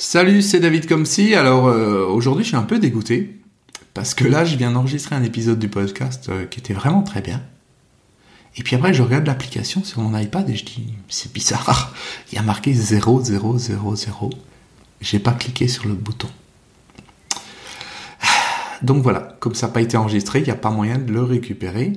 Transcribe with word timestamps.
Salut, 0.00 0.42
c'est 0.42 0.60
David 0.60 0.88
Comsi. 0.88 1.34
Alors 1.34 1.66
euh, 1.66 2.06
aujourd'hui, 2.06 2.44
je 2.44 2.50
suis 2.50 2.56
un 2.56 2.62
peu 2.62 2.78
dégoûté 2.78 3.40
parce 3.94 4.14
que 4.14 4.22
là, 4.22 4.44
je 4.44 4.54
viens 4.54 4.70
d'enregistrer 4.70 5.16
un 5.16 5.24
épisode 5.24 5.58
du 5.58 5.68
podcast 5.68 6.28
euh, 6.28 6.46
qui 6.46 6.60
était 6.60 6.72
vraiment 6.72 7.02
très 7.02 7.20
bien. 7.20 7.42
Et 8.56 8.62
puis 8.62 8.76
après, 8.76 8.94
je 8.94 9.02
regarde 9.02 9.26
l'application 9.26 9.82
sur 9.82 10.00
mon 10.00 10.16
iPad 10.16 10.48
et 10.48 10.54
je 10.54 10.64
dis, 10.64 10.94
c'est 11.08 11.32
bizarre. 11.32 11.92
Il 12.30 12.36
y 12.36 12.38
a 12.38 12.42
marqué 12.42 12.72
0000. 12.72 13.00
J'ai 15.00 15.18
pas 15.18 15.32
cliqué 15.32 15.66
sur 15.66 15.88
le 15.88 15.94
bouton. 15.94 16.28
Donc 18.82 19.02
voilà, 19.02 19.36
comme 19.40 19.56
ça 19.56 19.66
n'a 19.66 19.72
pas 19.72 19.80
été 19.80 19.96
enregistré, 19.96 20.38
il 20.38 20.44
n'y 20.44 20.52
a 20.52 20.54
pas 20.54 20.70
moyen 20.70 20.98
de 20.98 21.12
le 21.12 21.24
récupérer. 21.24 21.94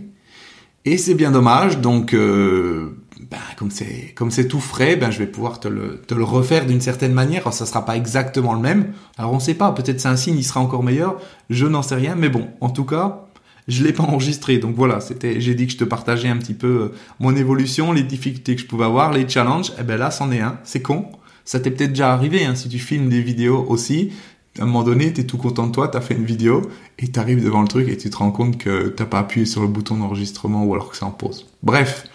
Et 0.85 0.97
c'est 0.97 1.13
bien 1.13 1.31
dommage, 1.31 1.77
donc 1.77 2.13
euh, 2.13 2.97
ben, 3.29 3.37
comme 3.55 3.69
c'est 3.69 4.13
comme 4.15 4.31
c'est 4.31 4.47
tout 4.47 4.59
frais, 4.59 4.95
ben 4.95 5.11
je 5.11 5.19
vais 5.19 5.27
pouvoir 5.27 5.59
te 5.59 5.67
le, 5.67 6.01
te 6.07 6.15
le 6.15 6.23
refaire 6.23 6.65
d'une 6.65 6.81
certaine 6.81 7.13
manière. 7.13 7.41
Alors, 7.43 7.53
ça 7.53 7.67
sera 7.67 7.85
pas 7.85 7.95
exactement 7.95 8.53
le 8.53 8.61
même. 8.61 8.93
Alors 9.17 9.31
on 9.33 9.39
sait 9.39 9.53
pas, 9.53 9.71
peut-être 9.73 10.01
c'est 10.01 10.07
un 10.07 10.15
signe, 10.15 10.37
il 10.37 10.43
sera 10.43 10.59
encore 10.59 10.83
meilleur. 10.83 11.17
Je 11.51 11.67
n'en 11.67 11.83
sais 11.83 11.95
rien, 11.95 12.15
mais 12.15 12.29
bon, 12.29 12.47
en 12.61 12.71
tout 12.71 12.85
cas, 12.85 13.25
je 13.67 13.83
l'ai 13.83 13.93
pas 13.93 14.03
enregistré. 14.03 14.57
Donc 14.57 14.75
voilà, 14.75 15.01
c'était, 15.01 15.39
j'ai 15.39 15.53
dit 15.53 15.67
que 15.67 15.73
je 15.73 15.77
te 15.77 15.83
partageais 15.83 16.29
un 16.29 16.37
petit 16.37 16.55
peu 16.55 16.67
euh, 16.67 16.95
mon 17.19 17.35
évolution, 17.35 17.91
les 17.91 18.03
difficultés 18.03 18.55
que 18.55 18.61
je 18.61 18.67
pouvais 18.67 18.85
avoir, 18.85 19.13
les 19.13 19.29
challenges. 19.29 19.69
Et 19.71 19.81
eh 19.81 19.83
ben 19.83 19.97
là, 19.97 20.09
c'en 20.09 20.31
est 20.31 20.41
un. 20.41 20.59
C'est 20.63 20.81
con. 20.81 21.05
Ça 21.45 21.59
t'est 21.59 21.71
peut-être 21.71 21.91
déjà 21.91 22.13
arrivé, 22.13 22.45
hein, 22.45 22.55
si 22.55 22.69
tu 22.69 22.79
filmes 22.79 23.09
des 23.09 23.21
vidéos 23.21 23.65
aussi. 23.69 24.13
À 24.59 24.63
un 24.63 24.65
moment 24.65 24.83
donné, 24.83 25.13
tu 25.13 25.21
es 25.21 25.23
tout 25.23 25.37
content 25.37 25.67
de 25.67 25.71
toi, 25.71 25.87
tu 25.87 25.97
as 25.97 26.01
fait 26.01 26.15
une 26.15 26.25
vidéo 26.25 26.61
et 26.99 27.07
tu 27.09 27.19
arrives 27.19 27.43
devant 27.43 27.61
le 27.61 27.67
truc 27.67 27.87
et 27.87 27.95
tu 27.95 28.09
te 28.09 28.17
rends 28.17 28.31
compte 28.31 28.57
que 28.57 28.89
t'as 28.89 29.05
pas 29.05 29.19
appuyé 29.19 29.45
sur 29.45 29.61
le 29.61 29.67
bouton 29.67 29.95
d'enregistrement 29.97 30.65
ou 30.65 30.73
alors 30.73 30.89
que 30.89 30.97
c'est 30.97 31.05
en 31.05 31.11
pause. 31.11 31.47
Bref, 31.63 32.05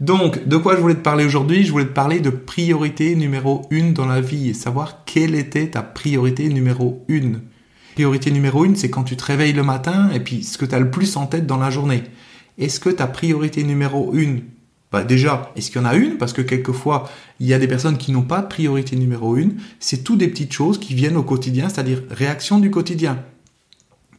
donc, 0.00 0.46
de 0.46 0.56
quoi 0.56 0.76
je 0.76 0.80
voulais 0.80 0.94
te 0.94 1.00
parler 1.00 1.24
aujourd'hui? 1.24 1.64
Je 1.64 1.72
voulais 1.72 1.86
te 1.86 1.92
parler 1.92 2.20
de 2.20 2.30
priorité 2.30 3.16
numéro 3.16 3.62
une 3.70 3.92
dans 3.92 4.06
la 4.06 4.20
vie 4.20 4.48
et 4.48 4.54
savoir 4.54 5.04
quelle 5.04 5.34
était 5.34 5.70
ta 5.70 5.82
priorité 5.82 6.48
numéro 6.48 7.04
une. 7.08 7.40
Priorité 7.94 8.30
numéro 8.30 8.64
une, 8.64 8.76
c'est 8.76 8.90
quand 8.90 9.02
tu 9.02 9.16
te 9.16 9.24
réveilles 9.24 9.52
le 9.52 9.64
matin 9.64 10.10
et 10.14 10.20
puis 10.20 10.44
ce 10.44 10.56
que 10.56 10.64
tu 10.64 10.74
as 10.74 10.78
le 10.78 10.90
plus 10.90 11.16
en 11.16 11.26
tête 11.26 11.46
dans 11.46 11.56
la 11.56 11.70
journée. 11.70 12.04
Est-ce 12.58 12.78
que 12.78 12.90
ta 12.90 13.08
priorité 13.08 13.64
numéro 13.64 14.14
une, 14.14 14.42
bah 14.90 15.04
déjà, 15.04 15.52
est-ce 15.54 15.70
qu'il 15.70 15.80
y 15.80 15.84
en 15.84 15.88
a 15.88 15.94
une? 15.94 16.16
Parce 16.16 16.32
que 16.32 16.40
quelquefois, 16.40 17.10
il 17.40 17.46
y 17.46 17.54
a 17.54 17.58
des 17.58 17.68
personnes 17.68 17.98
qui 17.98 18.10
n'ont 18.10 18.22
pas 18.22 18.40
de 18.40 18.48
priorité 18.48 18.96
numéro 18.96 19.36
une. 19.36 19.56
C'est 19.80 20.02
tout 20.02 20.16
des 20.16 20.28
petites 20.28 20.52
choses 20.52 20.78
qui 20.78 20.94
viennent 20.94 21.16
au 21.16 21.22
quotidien, 21.22 21.68
c'est-à-dire 21.68 22.02
réaction 22.10 22.58
du 22.58 22.70
quotidien. 22.70 23.22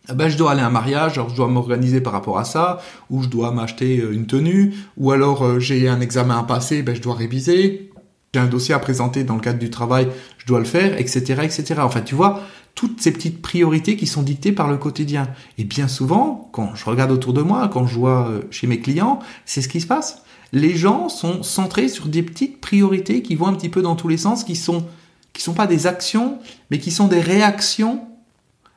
Ah 0.08 0.14
ben, 0.14 0.28
je 0.28 0.38
dois 0.38 0.52
aller 0.52 0.62
à 0.62 0.68
un 0.68 0.72
mariage, 0.72 1.18
alors 1.18 1.30
je 1.30 1.36
dois 1.36 1.48
m'organiser 1.48 2.02
par 2.02 2.14
rapport 2.14 2.40
à 2.40 2.44
ça, 2.44 2.82
ou 3.10 3.22
je 3.22 3.28
dois 3.28 3.52
m'acheter 3.52 4.00
euh, 4.00 4.12
une 4.12 4.26
tenue, 4.26 4.74
ou 4.98 5.12
alors 5.12 5.46
euh, 5.46 5.60
j'ai 5.60 5.88
un 5.88 6.02
examen 6.02 6.40
à 6.40 6.44
passer, 6.44 6.82
ben, 6.82 6.96
je 6.96 7.02
dois 7.02 7.14
réviser, 7.14 7.92
j'ai 8.34 8.40
un 8.40 8.48
dossier 8.48 8.74
à 8.74 8.80
présenter 8.80 9.24
dans 9.24 9.36
le 9.36 9.42
cadre 9.42 9.60
du 9.60 9.70
travail, 9.70 10.08
je 10.38 10.48
dois 10.48 10.60
le 10.60 10.66
faire, 10.66 11.00
etc., 11.00 11.42
etc. 11.44 11.76
Enfin, 11.80 12.02
tu 12.02 12.16
vois, 12.16 12.42
toutes 12.80 13.02
ces 13.02 13.12
petites 13.12 13.42
priorités 13.42 13.98
qui 13.98 14.08
sont 14.08 14.24
dictées 14.24 14.54
par 14.54 14.70
le 14.70 14.78
quotidien. 14.78 15.28
Et 15.58 15.66
bien 15.66 15.90
souvent, 15.90 16.48
quand 16.54 16.76
je 16.76 16.86
regarde 16.86 17.12
autour 17.12 17.34
de 17.34 17.42
moi, 17.42 17.68
quand 17.68 17.86
je 17.86 17.96
vois 17.96 18.30
euh, 18.30 18.44
chez 18.52 18.68
mes 18.68 18.80
clients, 18.80 19.20
c'est 19.44 19.62
ce 19.62 19.68
qui 19.68 19.82
se 19.82 19.86
passe. 19.86 20.24
Les 20.54 20.78
gens 20.78 21.10
sont 21.10 21.44
centrés 21.44 21.90
sur 21.90 22.08
des 22.08 22.24
petites 22.24 22.62
priorités 22.62 23.22
qui 23.22 23.36
vont 23.36 23.48
un 23.48 23.54
petit 23.54 23.68
peu 23.68 23.82
dans 23.82 23.98
tous 23.98 24.08
les 24.08 24.16
sens, 24.16 24.46
qui 24.46 24.56
sont 24.56 24.86
qui 25.34 25.42
sont 25.42 25.54
pas 25.54 25.68
des 25.68 25.88
actions, 25.88 26.40
mais 26.72 26.80
qui 26.80 26.90
sont 26.90 27.10
des 27.10 27.20
réactions 27.20 28.08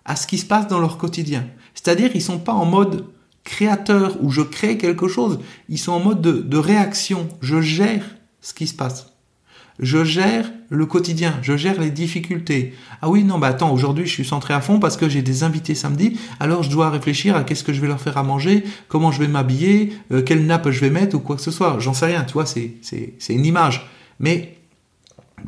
à 0.05 0.17
ce 0.17 0.27
qui 0.27 0.39
se 0.39 0.47
passe 0.47 0.67
dans 0.67 0.80
leur 0.80 0.98
quotidien. 0.98 1.47
C'est-à-dire, 1.73 2.11
ils 2.12 2.23
sont 2.23 2.41
pas 2.41 2.55
en 2.55 2.64
mode 2.64 3.05
créateur 3.45 4.17
où 4.20 4.30
je 4.30 4.42
crée 4.42 4.78
quelque 4.78 5.06
chose. 5.06 5.39
Ils 5.69 5.78
sont 5.78 5.92
en 5.92 6.00
mode 6.00 6.20
de, 6.20 6.58
réaction. 6.58 7.28
Je 7.41 7.61
gère 7.61 8.05
ce 8.41 8.53
qui 8.53 8.67
se 8.67 8.75
passe. 8.75 9.12
Je 9.83 10.05
gère 10.05 10.51
le 10.71 10.87
quotidien, 10.87 11.39
je 11.43 11.57
gère 11.57 11.81
les 11.81 11.91
difficultés. 11.91 12.73
Ah 13.03 13.11
oui, 13.11 13.25
non, 13.25 13.39
bah 13.39 13.49
attends, 13.49 13.73
aujourd'hui 13.73 14.07
je 14.07 14.13
suis 14.13 14.25
centré 14.25 14.55
à 14.55 14.61
fond 14.61 14.79
parce 14.79 14.97
que 14.97 15.09
j'ai 15.09 15.23
des 15.23 15.43
invités 15.43 15.75
samedi, 15.75 16.19
alors 16.39 16.63
je 16.63 16.71
dois 16.71 16.89
réfléchir 16.89 17.37
à 17.37 17.43
qu'est-ce 17.43 17.65
que 17.65 17.73
je 17.73 17.81
vais 17.81 17.89
leur 17.89 18.01
faire 18.01 18.17
à 18.17 18.23
manger, 18.23 18.63
comment 18.87 19.11
je 19.11 19.19
vais 19.19 19.27
m'habiller, 19.27 19.92
euh, 20.13 20.23
quelle 20.23 20.47
nappe 20.47 20.71
je 20.71 20.81
vais 20.81 20.89
mettre 20.89 21.17
ou 21.17 21.19
quoi 21.19 21.35
que 21.35 21.42
ce 21.42 21.51
soit. 21.51 21.79
J'en 21.81 21.95
sais 21.95 22.07
rien, 22.07 22.23
tu 22.23 22.35
vois, 22.35 22.47
c'est, 22.47 22.77
c'est, 22.81 23.15
c'est 23.19 23.35
une 23.35 23.45
image. 23.45 23.91
Mais 24.21 24.57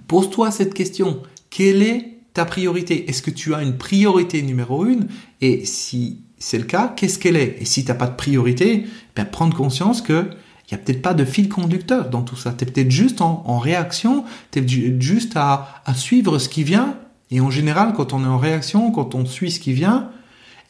pose-toi 0.09 0.51
cette 0.51 0.75
question. 0.75 1.23
Quelle 1.49 1.83
est 1.83 2.19
ta 2.35 2.45
priorité? 2.45 3.09
Est-ce 3.09 3.23
que 3.23 3.31
tu 3.31 3.55
as 3.55 3.63
une 3.63 3.79
priorité 3.79 4.43
numéro 4.43 4.85
une? 4.85 5.07
Et 5.41 5.65
si 5.65 6.19
c'est 6.39 6.59
le 6.59 6.65
cas, 6.65 6.93
qu'est-ce 6.97 7.21
qu'elle 7.21 7.37
est? 7.37 7.59
Et 7.61 7.65
si 7.65 7.85
tu 7.85 7.93
n'as 7.93 7.97
pas 7.97 8.09
de 8.09 8.17
priorité, 8.17 8.85
ben 9.15 9.25
prendre 9.25 9.57
conscience 9.57 10.03
que 10.03 10.29
il 10.71 10.75
n'y 10.75 10.81
a 10.81 10.85
peut-être 10.85 11.03
pas 11.03 11.15
de 11.15 11.25
fil 11.25 11.49
conducteur 11.49 12.09
dans 12.09 12.23
tout 12.23 12.37
ça. 12.37 12.55
Tu 12.57 12.65
es 12.65 12.67
peut-être 12.67 12.91
juste 12.91 13.21
en, 13.21 13.59
réaction, 13.59 14.25
tu 14.51 14.61
es 14.61 15.01
juste 15.01 15.35
à, 15.37 15.83
suivre 15.95 16.39
ce 16.39 16.49
qui 16.49 16.65
vient. 16.65 16.97
Et 17.31 17.41
en 17.41 17.51
général, 17.51 17.93
quand 17.95 18.13
on 18.13 18.25
est 18.25 18.29
en 18.29 18.39
réaction, 18.39 18.91
quand 18.91 19.15
on 19.15 19.27
suit 19.27 19.51
ce 19.51 19.61
qui 19.61 19.73
vient, 19.73 20.11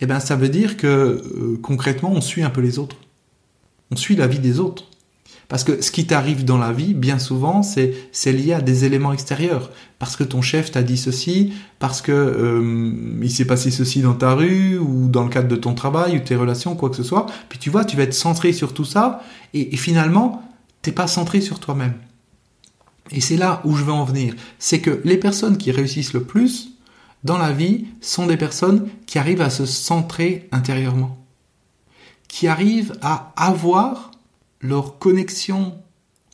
eh 0.01 0.07
ben, 0.07 0.19
ça 0.19 0.35
veut 0.35 0.49
dire 0.49 0.77
que 0.77 0.87
euh, 0.87 1.61
concrètement, 1.63 2.11
on 2.13 2.21
suit 2.21 2.43
un 2.43 2.51
peu 2.51 2.61
les 2.61 2.79
autres. 2.79 2.97
On 3.91 3.97
suit 3.97 4.17
la 4.17 4.27
vie 4.27 4.41
des 4.41 4.59
autres. 4.59 4.85
Parce 5.49 5.65
que 5.65 5.83
ce 5.83 5.91
qui 5.91 6.07
t'arrive 6.07 6.45
dans 6.45 6.59
la 6.59 6.73
vie, 6.73 6.95
bien 6.95 7.19
souvent, 7.19 7.63
c'est 7.63 8.33
lié 8.33 8.55
à 8.55 8.61
des 8.61 8.85
éléments 8.85 9.13
extérieurs. 9.13 9.71
Parce 9.99 10.17
que 10.17 10.25
ton 10.25 10.43
chef 10.43 10.71
t'a 10.71 10.83
dit 10.83 10.97
ceci, 10.97 11.53
parce 11.79 12.03
que 12.03 12.13
euh, 12.13 12.93
il 13.23 13.31
s'est 13.31 13.45
passé 13.45 13.71
ceci 13.71 14.01
dans 14.01 14.15
ta 14.15 14.35
rue, 14.35 14.79
ou 14.79 15.09
dans 15.09 15.23
le 15.23 15.31
cadre 15.31 15.49
de 15.49 15.57
ton 15.57 15.75
travail, 15.75 16.17
ou 16.17 16.21
tes 16.21 16.37
relations, 16.37 16.75
quoi 16.77 16.91
que 16.91 16.97
ce 16.97 17.03
soit. 17.03 17.27
Puis 17.49 17.59
tu 17.59 17.71
vois, 17.71 17.85
tu 17.85 17.97
vas 17.97 18.05
être 18.05 18.15
centré 18.15 18.53
sur 18.53 18.73
tout 18.75 18.85
ça, 18.85 19.23
et, 19.53 19.75
et 19.75 19.77
finalement, 19.77 20.43
t'es 20.83 20.93
pas 20.93 21.07
centré 21.07 21.41
sur 21.41 21.61
toi-même. 21.61 21.95
Et 23.11 23.21
c'est 23.21 23.37
là 23.37 23.61
où 23.65 23.77
je 23.77 23.85
veux 23.85 23.93
en 23.93 24.05
venir. 24.05 24.35
C'est 24.59 24.81
que 24.81 25.01
les 25.05 25.19
personnes 25.19 25.59
qui 25.59 25.71
réussissent 25.71 26.15
le 26.15 26.25
plus 26.25 26.71
dans 27.23 27.39
la 27.39 27.53
vie 27.53 27.87
sont 28.01 28.27
des 28.27 28.37
personnes 28.37 28.89
qui 29.07 29.19
arrivent 29.19 29.43
à 29.43 29.51
se 29.51 29.67
centrer 29.67 30.49
intérieurement. 30.53 31.19
Qui 32.29 32.49
arrivent 32.49 32.95
à 33.03 33.33
avoir 33.37 34.11
leur 34.65 34.99
connexion 34.99 35.75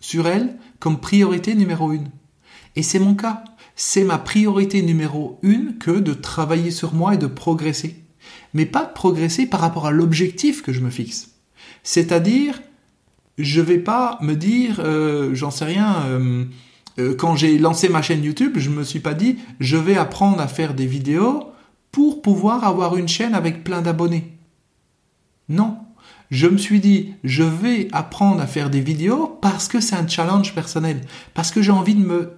sur 0.00 0.28
elle 0.28 0.56
comme 0.78 1.00
priorité 1.00 1.54
numéro 1.54 1.92
une. 1.92 2.08
Et 2.76 2.82
c'est 2.82 3.00
mon 3.00 3.14
cas. 3.14 3.44
C'est 3.74 4.04
ma 4.04 4.18
priorité 4.18 4.82
numéro 4.82 5.38
une 5.42 5.78
que 5.78 5.90
de 5.90 6.14
travailler 6.14 6.70
sur 6.70 6.94
moi 6.94 7.14
et 7.14 7.18
de 7.18 7.26
progresser. 7.26 8.04
Mais 8.54 8.66
pas 8.66 8.84
de 8.84 8.92
progresser 8.92 9.46
par 9.46 9.60
rapport 9.60 9.86
à 9.86 9.90
l'objectif 9.90 10.62
que 10.62 10.72
je 10.72 10.80
me 10.80 10.90
fixe. 10.90 11.30
C'est-à-dire, 11.82 12.60
je 13.38 13.60
vais 13.60 13.78
pas 13.78 14.18
me 14.22 14.34
dire, 14.34 14.80
euh, 14.80 15.34
j'en 15.34 15.50
sais 15.50 15.64
rien, 15.64 16.02
euh, 16.06 16.44
euh, 16.98 17.16
quand 17.16 17.36
j'ai 17.36 17.58
lancé 17.58 17.88
ma 17.88 18.02
chaîne 18.02 18.22
YouTube, 18.22 18.54
je 18.56 18.70
me 18.70 18.84
suis 18.84 19.00
pas 19.00 19.14
dit, 19.14 19.38
je 19.58 19.76
vais 19.76 19.96
apprendre 19.96 20.40
à 20.40 20.46
faire 20.46 20.74
des 20.74 20.86
vidéos 20.86 21.44
pour 21.90 22.22
pouvoir 22.22 22.64
avoir 22.64 22.96
une 22.96 23.08
chaîne 23.08 23.34
avec 23.34 23.64
plein 23.64 23.82
d'abonnés. 23.82 24.36
Non, 25.48 25.78
je 26.30 26.46
me 26.46 26.58
suis 26.58 26.80
dit, 26.80 27.14
je 27.24 27.42
vais 27.42 27.88
apprendre 27.92 28.40
à 28.40 28.46
faire 28.46 28.70
des 28.70 28.80
vidéos 28.80 29.38
parce 29.42 29.68
que 29.68 29.80
c'est 29.80 29.96
un 29.96 30.06
challenge 30.06 30.54
personnel, 30.54 31.00
parce 31.34 31.50
que 31.50 31.60
j'ai 31.60 31.72
envie 31.72 31.94
de 31.94 32.04
me 32.04 32.32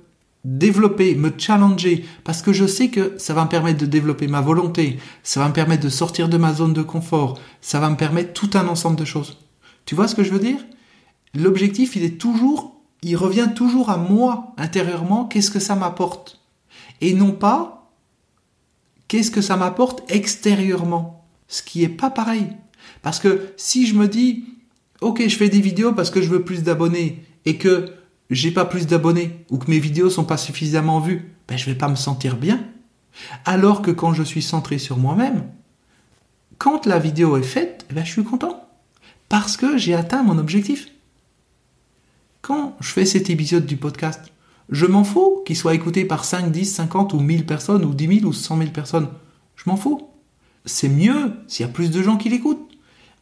développer, 0.45 1.15
me 1.15 1.33
challenger, 1.37 2.05
parce 2.25 2.43
que 2.43 2.53
je 2.53 2.67
sais 2.67 2.89
que 2.89 3.15
ça 3.19 3.35
va 3.35 3.45
me 3.45 3.49
permettre 3.49 3.79
de 3.79 3.87
développer 3.87 4.27
ma 4.27 4.41
volonté, 4.41 4.99
ça 5.23 5.41
va 5.41 5.49
me 5.49 5.53
permettre 5.53 5.85
de 5.85 5.89
sortir 5.89 6.29
de 6.29 6.37
ma 6.37 6.53
zone 6.53 6.73
de 6.73 6.83
confort, 6.83 7.39
ça 7.61 7.81
va 7.81 7.91
me 7.91 7.97
permettre 7.97 8.33
tout 8.33 8.51
un 8.55 8.67
ensemble 8.67 8.97
de 8.97 9.05
choses. 9.05 9.39
Tu 9.85 9.95
vois 9.95 10.09
ce 10.09 10.15
que 10.15 10.25
je 10.25 10.33
veux 10.33 10.41
dire? 10.41 10.59
L'objectif, 11.35 11.95
il 11.95 12.03
est 12.03 12.19
toujours, 12.19 12.81
il 13.03 13.17
revient 13.17 13.51
toujours 13.55 13.91
à 13.91 13.99
moi 13.99 14.55
intérieurement, 14.57 15.27
qu'est-ce 15.27 15.51
que 15.51 15.61
ça 15.61 15.77
m'apporte? 15.77 16.41
Et 17.01 17.15
non 17.15 17.33
pas 17.33 17.79
qu'est-ce 19.13 19.31
que 19.31 19.43
ça 19.43 19.57
m'apporte 19.57 20.03
extérieurement, 20.11 21.27
ce 21.47 21.63
qui 21.63 21.85
est 21.85 21.89
pas 21.89 22.09
pareil. 22.09 22.47
Parce 23.01 23.19
que 23.19 23.53
si 23.57 23.87
je 23.87 23.95
me 23.95 24.09
dis, 24.09 24.45
ok, 25.01 25.23
je 25.27 25.37
fais 25.37 25.49
des 25.49 25.61
vidéos 25.61 25.93
parce 25.93 26.11
que 26.11 26.21
je 26.21 26.29
veux 26.29 26.45
plus 26.45 26.63
d'abonnés 26.63 27.25
et 27.45 27.57
que 27.57 27.93
j'ai 28.31 28.51
pas 28.51 28.65
plus 28.65 28.87
d'abonnés 28.87 29.45
ou 29.51 29.59
que 29.59 29.71
mes 29.71 29.79
vidéos 29.79 30.11
sont 30.11 30.25
pas 30.25 30.37
suffisamment 30.37 31.01
vues, 31.01 31.35
ben 31.49 31.57
je 31.57 31.67
vais 31.67 31.75
pas 31.75 31.89
me 31.89 31.97
sentir 31.97 32.37
bien. 32.37 32.65
Alors 33.45 33.83
que 33.83 33.91
quand 33.91 34.15
je 34.15 34.23
suis 34.23 34.43
centré 34.43 34.79
sur 34.79 34.97
moi-même, 34.97 35.45
quand 36.59 36.87
la 36.87 36.99
vidéo 36.99 37.37
est 37.37 37.43
faite, 37.43 37.87
eh 37.91 37.95
ben 37.95 38.05
je 38.05 38.11
suis 38.11 38.25
content 38.25 38.69
parce 39.29 39.57
que 39.57 39.77
j'ai 39.79 39.95
atteint 39.95 40.23
mon 40.23 40.39
objectif. 40.39 40.89
Quand 42.43 42.77
je 42.81 42.89
fais 42.89 43.07
cet 43.07 43.31
épisode 43.31 43.67
du 43.67 43.77
podcast, 43.77 44.33
je 44.69 44.87
m'en 44.87 45.05
fous 45.05 45.43
qu'il 45.45 45.57
soit 45.57 45.75
écouté 45.75 46.05
par 46.05 46.25
5, 46.25 46.51
10, 46.51 46.65
50 46.75 47.13
ou 47.15 47.21
1000 47.21 47.47
personnes 47.47 47.85
ou 47.85 47.95
10 47.95 48.21
000 48.21 48.27
ou 48.27 48.33
100 48.33 48.59
000 48.59 48.71
personnes. 48.71 49.09
Je 49.57 49.69
m'en 49.69 49.77
fous. 49.77 50.09
C'est 50.65 50.89
mieux 50.89 51.33
s'il 51.47 51.67
y 51.67 51.69
a 51.69 51.73
plus 51.73 51.91
de 51.91 52.03
gens 52.03 52.17
qui 52.17 52.29
l'écoutent. 52.29 52.72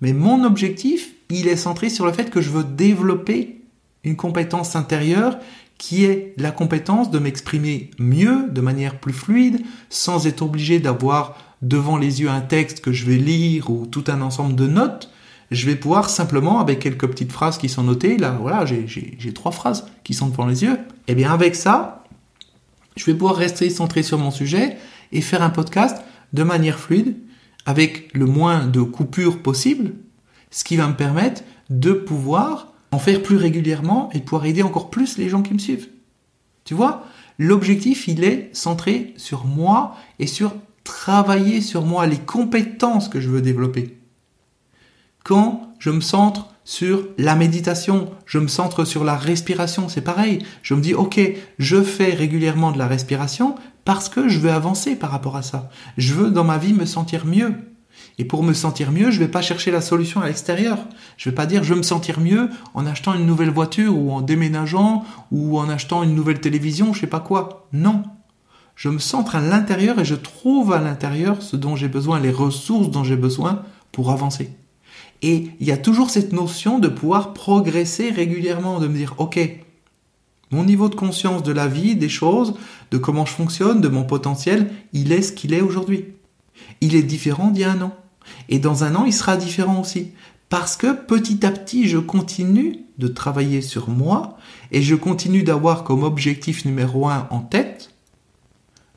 Mais 0.01 0.13
mon 0.13 0.45
objectif, 0.45 1.13
il 1.29 1.49
est 1.49 1.57
centré 1.57 1.91
sur 1.91 2.07
le 2.07 2.13
fait 2.13 2.31
que 2.31 2.41
je 2.41 2.51
veux 2.51 2.65
développer 2.65 3.63
une 4.05 4.17
compétence 4.17 4.77
intérieure 4.77 5.39
qui 5.79 6.05
est 6.05 6.35
la 6.37 6.51
compétence 6.51 7.11
de 7.11 7.19
m'exprimer 7.19 7.91
mieux, 7.99 8.49
de 8.51 8.61
manière 8.61 8.99
plus 8.99 9.15
fluide, 9.15 9.63
sans 9.89 10.27
être 10.27 10.43
obligé 10.43 10.79
d'avoir 10.79 11.37
devant 11.63 11.97
les 11.97 12.21
yeux 12.21 12.29
un 12.29 12.43
texte 12.43 12.83
que 12.83 12.93
je 12.93 13.07
vais 13.07 13.17
lire 13.17 13.71
ou 13.71 13.87
tout 13.87 14.05
un 14.09 14.21
ensemble 14.21 14.55
de 14.55 14.67
notes. 14.67 15.11
Je 15.51 15.65
vais 15.65 15.77
pouvoir 15.77 16.11
simplement, 16.11 16.61
avec 16.61 16.81
quelques 16.81 17.09
petites 17.09 17.33
phrases 17.33 17.57
qui 17.57 17.71
sont 17.71 17.83
notées, 17.83 18.19
là, 18.19 18.37
voilà, 18.41 18.67
j'ai 18.67 19.33
trois 19.33 19.53
phrases 19.53 19.87
qui 20.05 20.13
sont 20.13 20.29
devant 20.29 20.47
les 20.47 20.63
yeux. 20.63 20.75
Et 21.09 21.13
eh 21.13 21.15
bien, 21.15 21.33
avec 21.33 21.57
ça, 21.57 22.05
je 22.97 23.07
vais 23.07 23.15
pouvoir 23.15 23.37
rester 23.37 23.71
centré 23.71 24.03
sur 24.03 24.19
mon 24.19 24.31
sujet 24.31 24.77
et 25.13 25.23
faire 25.23 25.43
un 25.43 25.51
podcast 25.51 25.97
de 26.35 26.43
manière 26.43 26.79
fluide, 26.79 27.17
avec 27.67 28.13
le 28.15 28.27
moins 28.27 28.67
de 28.67 28.81
coupures 28.83 29.43
possible, 29.43 29.93
ce 30.51 30.65
qui 30.65 30.77
va 30.77 30.89
me 30.89 30.97
permettre 30.97 31.43
de 31.69 31.93
pouvoir 31.93 32.73
en 32.93 32.99
faire 32.99 33.23
plus 33.23 33.37
régulièrement 33.37 34.11
et 34.13 34.19
de 34.19 34.25
pouvoir 34.25 34.47
aider 34.47 34.63
encore 34.63 34.91
plus 34.91 35.19
les 35.19 35.29
gens 35.29 35.43
qui 35.43 35.55
me 35.55 35.59
suivent. 35.59 35.89
Tu 36.65 36.75
vois, 36.75 37.05
l'objectif, 37.39 38.09
il 38.09 38.25
est 38.25 38.51
centré 38.53 39.15
sur 39.17 39.45
moi 39.45 39.95
et 40.19 40.27
sur 40.27 40.53
travailler 40.85 41.61
sur 41.61 41.85
moi, 41.85 42.07
les 42.07 42.19
compétences 42.19 43.09
que 43.09 43.21
je 43.21 43.29
veux 43.29 43.43
développer. 43.43 43.97
Quand 45.25 45.75
je 45.79 45.91
me 45.91 46.01
centre 46.01 46.49
sur 46.65 47.09
la 47.19 47.37
méditation, 47.37 48.11
je 48.27 48.39
me 48.39 48.49
centre 48.49 48.85
sur 48.85 49.05
la 49.05 49.17
respiration, 49.17 49.89
c'est 49.89 50.01
pareil. 50.01 50.45
Je 50.63 50.75
me 50.75 50.81
dis, 50.81 50.95
ok, 50.95 51.21
je 51.59 51.83
fais 51.83 52.13
régulièrement 52.15 52.73
de 52.73 52.79
la 52.79 52.87
respiration 52.87 53.55
parce 53.91 54.09
que 54.09 54.29
je 54.29 54.39
veux 54.39 54.53
avancer 54.53 54.95
par 54.95 55.11
rapport 55.11 55.37
à 55.37 55.43
ça. 55.43 55.69
Je 55.99 56.15
veux 56.15 56.31
dans 56.31 56.45
ma 56.45 56.59
vie 56.59 56.75
me 56.75 56.85
sentir 56.85 57.27
mieux. 57.27 57.55
Et 58.19 58.25
pour 58.25 58.45
me 58.45 58.53
sentir 58.53 58.93
mieux, 58.93 59.11
je 59.11 59.19
ne 59.19 59.25
vais 59.25 59.31
pas 59.33 59.43
chercher 59.43 59.73
la 59.73 59.81
solution 59.81 60.21
à 60.21 60.29
l'extérieur. 60.29 60.79
Je 61.17 61.29
ne 61.29 61.33
vais 61.33 61.35
pas 61.35 61.45
dire 61.45 61.65
je 61.65 61.71
veux 61.75 61.79
me 61.79 61.83
sentir 61.83 62.21
mieux 62.21 62.51
en 62.73 62.87
achetant 62.87 63.15
une 63.15 63.27
nouvelle 63.27 63.51
voiture 63.51 63.99
ou 63.99 64.13
en 64.13 64.21
déménageant 64.21 65.05
ou 65.33 65.59
en 65.59 65.69
achetant 65.69 66.05
une 66.05 66.15
nouvelle 66.15 66.39
télévision, 66.39 66.93
je 66.93 67.01
sais 67.01 67.09
pas 67.09 67.19
quoi. 67.19 67.67
Non. 67.73 68.05
Je 68.77 68.89
me 68.91 69.01
centre 69.01 69.35
à 69.35 69.41
l'intérieur 69.41 69.99
et 69.99 70.05
je 70.05 70.15
trouve 70.15 70.73
à 70.73 70.79
l'intérieur 70.79 71.43
ce 71.43 71.57
dont 71.57 71.75
j'ai 71.75 71.89
besoin, 71.89 72.21
les 72.21 72.31
ressources 72.31 72.93
dont 72.93 73.03
j'ai 73.03 73.17
besoin 73.17 73.65
pour 73.91 74.13
avancer. 74.13 74.53
Et 75.23 75.49
il 75.59 75.67
y 75.67 75.73
a 75.73 75.77
toujours 75.77 76.11
cette 76.11 76.33
notion 76.33 76.79
de 76.79 76.87
pouvoir 76.87 77.35
progresser 77.35 78.13
régulièrement, 78.13 78.79
de 78.79 78.87
me 78.87 78.97
dire, 78.97 79.17
OK, 79.19 79.41
mon 80.51 80.65
niveau 80.65 80.89
de 80.89 80.95
conscience 80.95 81.43
de 81.43 81.53
la 81.53 81.69
vie, 81.69 81.97
des 81.97 82.09
choses, 82.09 82.55
de 82.91 82.99
comment 82.99 83.27
je 83.27 83.33
fonctionne, 83.33 83.81
de 83.81 83.89
mon 83.89 84.05
potentiel, 84.05 84.71
il 84.93 85.13
est 85.13 85.23
ce 85.23 85.33
qu'il 85.33 85.55
est 85.55 85.61
aujourd'hui. 85.61 86.07
Il 86.81 86.95
est 86.95 87.03
différent 87.03 87.51
d'il 87.51 87.63
y 87.63 87.65
a 87.65 87.73
un 87.73 87.83
an. 87.83 87.95
Et 88.49 88.59
dans 88.59 88.85
un 88.85 88.95
an, 88.95 89.05
il 89.05 89.13
sera 89.13 89.37
différent 89.37 89.81
aussi. 89.81 90.13
Parce 90.49 90.77
que 90.77 90.93
petit 90.93 91.47
à 91.47 91.51
petit, 91.51 91.89
je 91.89 91.99
continue 91.99 92.85
de 92.99 93.09
travailler 93.09 93.63
sur 93.63 93.89
moi 93.89 94.37
et 94.73 94.83
je 94.83 94.95
continue 94.95 95.43
d'avoir 95.43 95.85
comme 95.85 96.03
objectif 96.03 96.65
numéro 96.65 97.09
un 97.09 97.29
en 97.31 97.41
tête, 97.41 97.91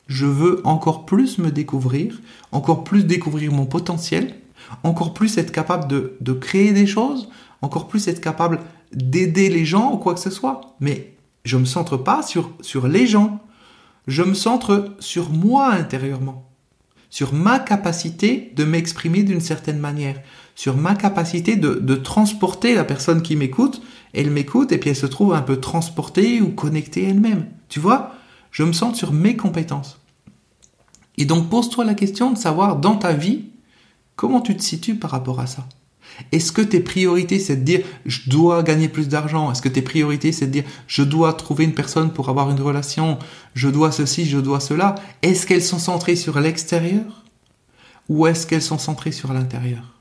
je 0.07 0.25
veux 0.25 0.61
encore 0.65 1.05
plus 1.05 1.37
me 1.37 1.51
découvrir, 1.51 2.19
encore 2.51 2.83
plus 2.83 3.05
découvrir 3.05 3.51
mon 3.51 3.65
potentiel, 3.65 4.35
encore 4.83 5.13
plus 5.13 5.37
être 5.37 5.51
capable 5.51 5.87
de, 5.87 6.33
créer 6.33 6.73
des 6.73 6.87
choses, 6.87 7.29
encore 7.61 7.87
plus 7.87 8.07
être 8.07 8.19
capable 8.19 8.59
d'aider 8.91 9.49
les 9.49 9.65
gens 9.65 9.93
ou 9.93 9.97
quoi 9.97 10.13
que 10.13 10.19
ce 10.19 10.29
soit. 10.29 10.75
Mais 10.79 11.12
je 11.43 11.57
me 11.57 11.65
centre 11.65 11.97
pas 11.97 12.23
sur, 12.23 12.51
sur 12.61 12.87
les 12.87 13.07
gens. 13.07 13.39
Je 14.07 14.23
me 14.23 14.33
centre 14.33 14.95
sur 14.99 15.29
moi 15.29 15.71
intérieurement 15.71 16.53
sur 17.13 17.31
ma 17.31 17.59
capacité 17.59 18.51
de 18.55 18.63
m'exprimer 18.63 19.21
d'une 19.21 19.39
certaine 19.39 19.77
manière, 19.77 20.19
sur 20.55 20.75
ma 20.75 20.95
capacité 20.95 21.55
de, 21.55 21.75
de 21.75 21.93
transporter 21.93 22.73
la 22.73 22.83
personne 22.83 23.21
qui 23.21 23.35
m'écoute, 23.35 23.83
elle 24.15 24.31
m'écoute 24.31 24.71
et 24.71 24.79
puis 24.79 24.89
elle 24.89 24.95
se 24.95 25.05
trouve 25.05 25.35
un 25.35 25.43
peu 25.43 25.57
transportée 25.57 26.41
ou 26.41 26.49
connectée 26.49 27.03
elle-même. 27.03 27.45
Tu 27.69 27.79
vois, 27.79 28.15
je 28.49 28.63
me 28.63 28.73
sens 28.73 28.97
sur 28.97 29.13
mes 29.13 29.37
compétences. 29.37 29.99
Et 31.19 31.25
donc 31.25 31.51
pose-toi 31.51 31.85
la 31.85 31.93
question 31.93 32.31
de 32.31 32.37
savoir 32.39 32.77
dans 32.77 32.95
ta 32.95 33.13
vie, 33.13 33.49
comment 34.15 34.41
tu 34.41 34.57
te 34.57 34.63
situes 34.63 34.95
par 34.95 35.11
rapport 35.11 35.39
à 35.39 35.45
ça? 35.45 35.67
Est-ce 36.31 36.51
que 36.51 36.61
tes 36.61 36.79
priorités, 36.79 37.39
c'est 37.39 37.57
de 37.57 37.63
dire 37.63 37.81
je 38.05 38.29
dois 38.29 38.63
gagner 38.63 38.89
plus 38.89 39.07
d'argent? 39.07 39.51
Est-ce 39.51 39.61
que 39.61 39.69
tes 39.69 39.81
priorités, 39.81 40.31
c'est 40.31 40.47
de 40.47 40.51
dire 40.51 40.63
je 40.87 41.03
dois 41.03 41.33
trouver 41.33 41.63
une 41.63 41.73
personne 41.73 42.11
pour 42.11 42.29
avoir 42.29 42.49
une 42.51 42.61
relation? 42.61 43.19
Je 43.53 43.69
dois 43.69 43.91
ceci, 43.91 44.25
je 44.25 44.37
dois 44.37 44.59
cela 44.59 44.95
Est-ce 45.21 45.45
qu'elles 45.47 45.63
sont 45.63 45.79
centrées 45.79 46.15
sur 46.15 46.39
l'extérieur 46.39 47.23
Ou 48.09 48.27
est-ce 48.27 48.47
qu'elles 48.47 48.61
sont 48.61 48.77
centrées 48.77 49.11
sur 49.11 49.33
l'intérieur? 49.33 49.93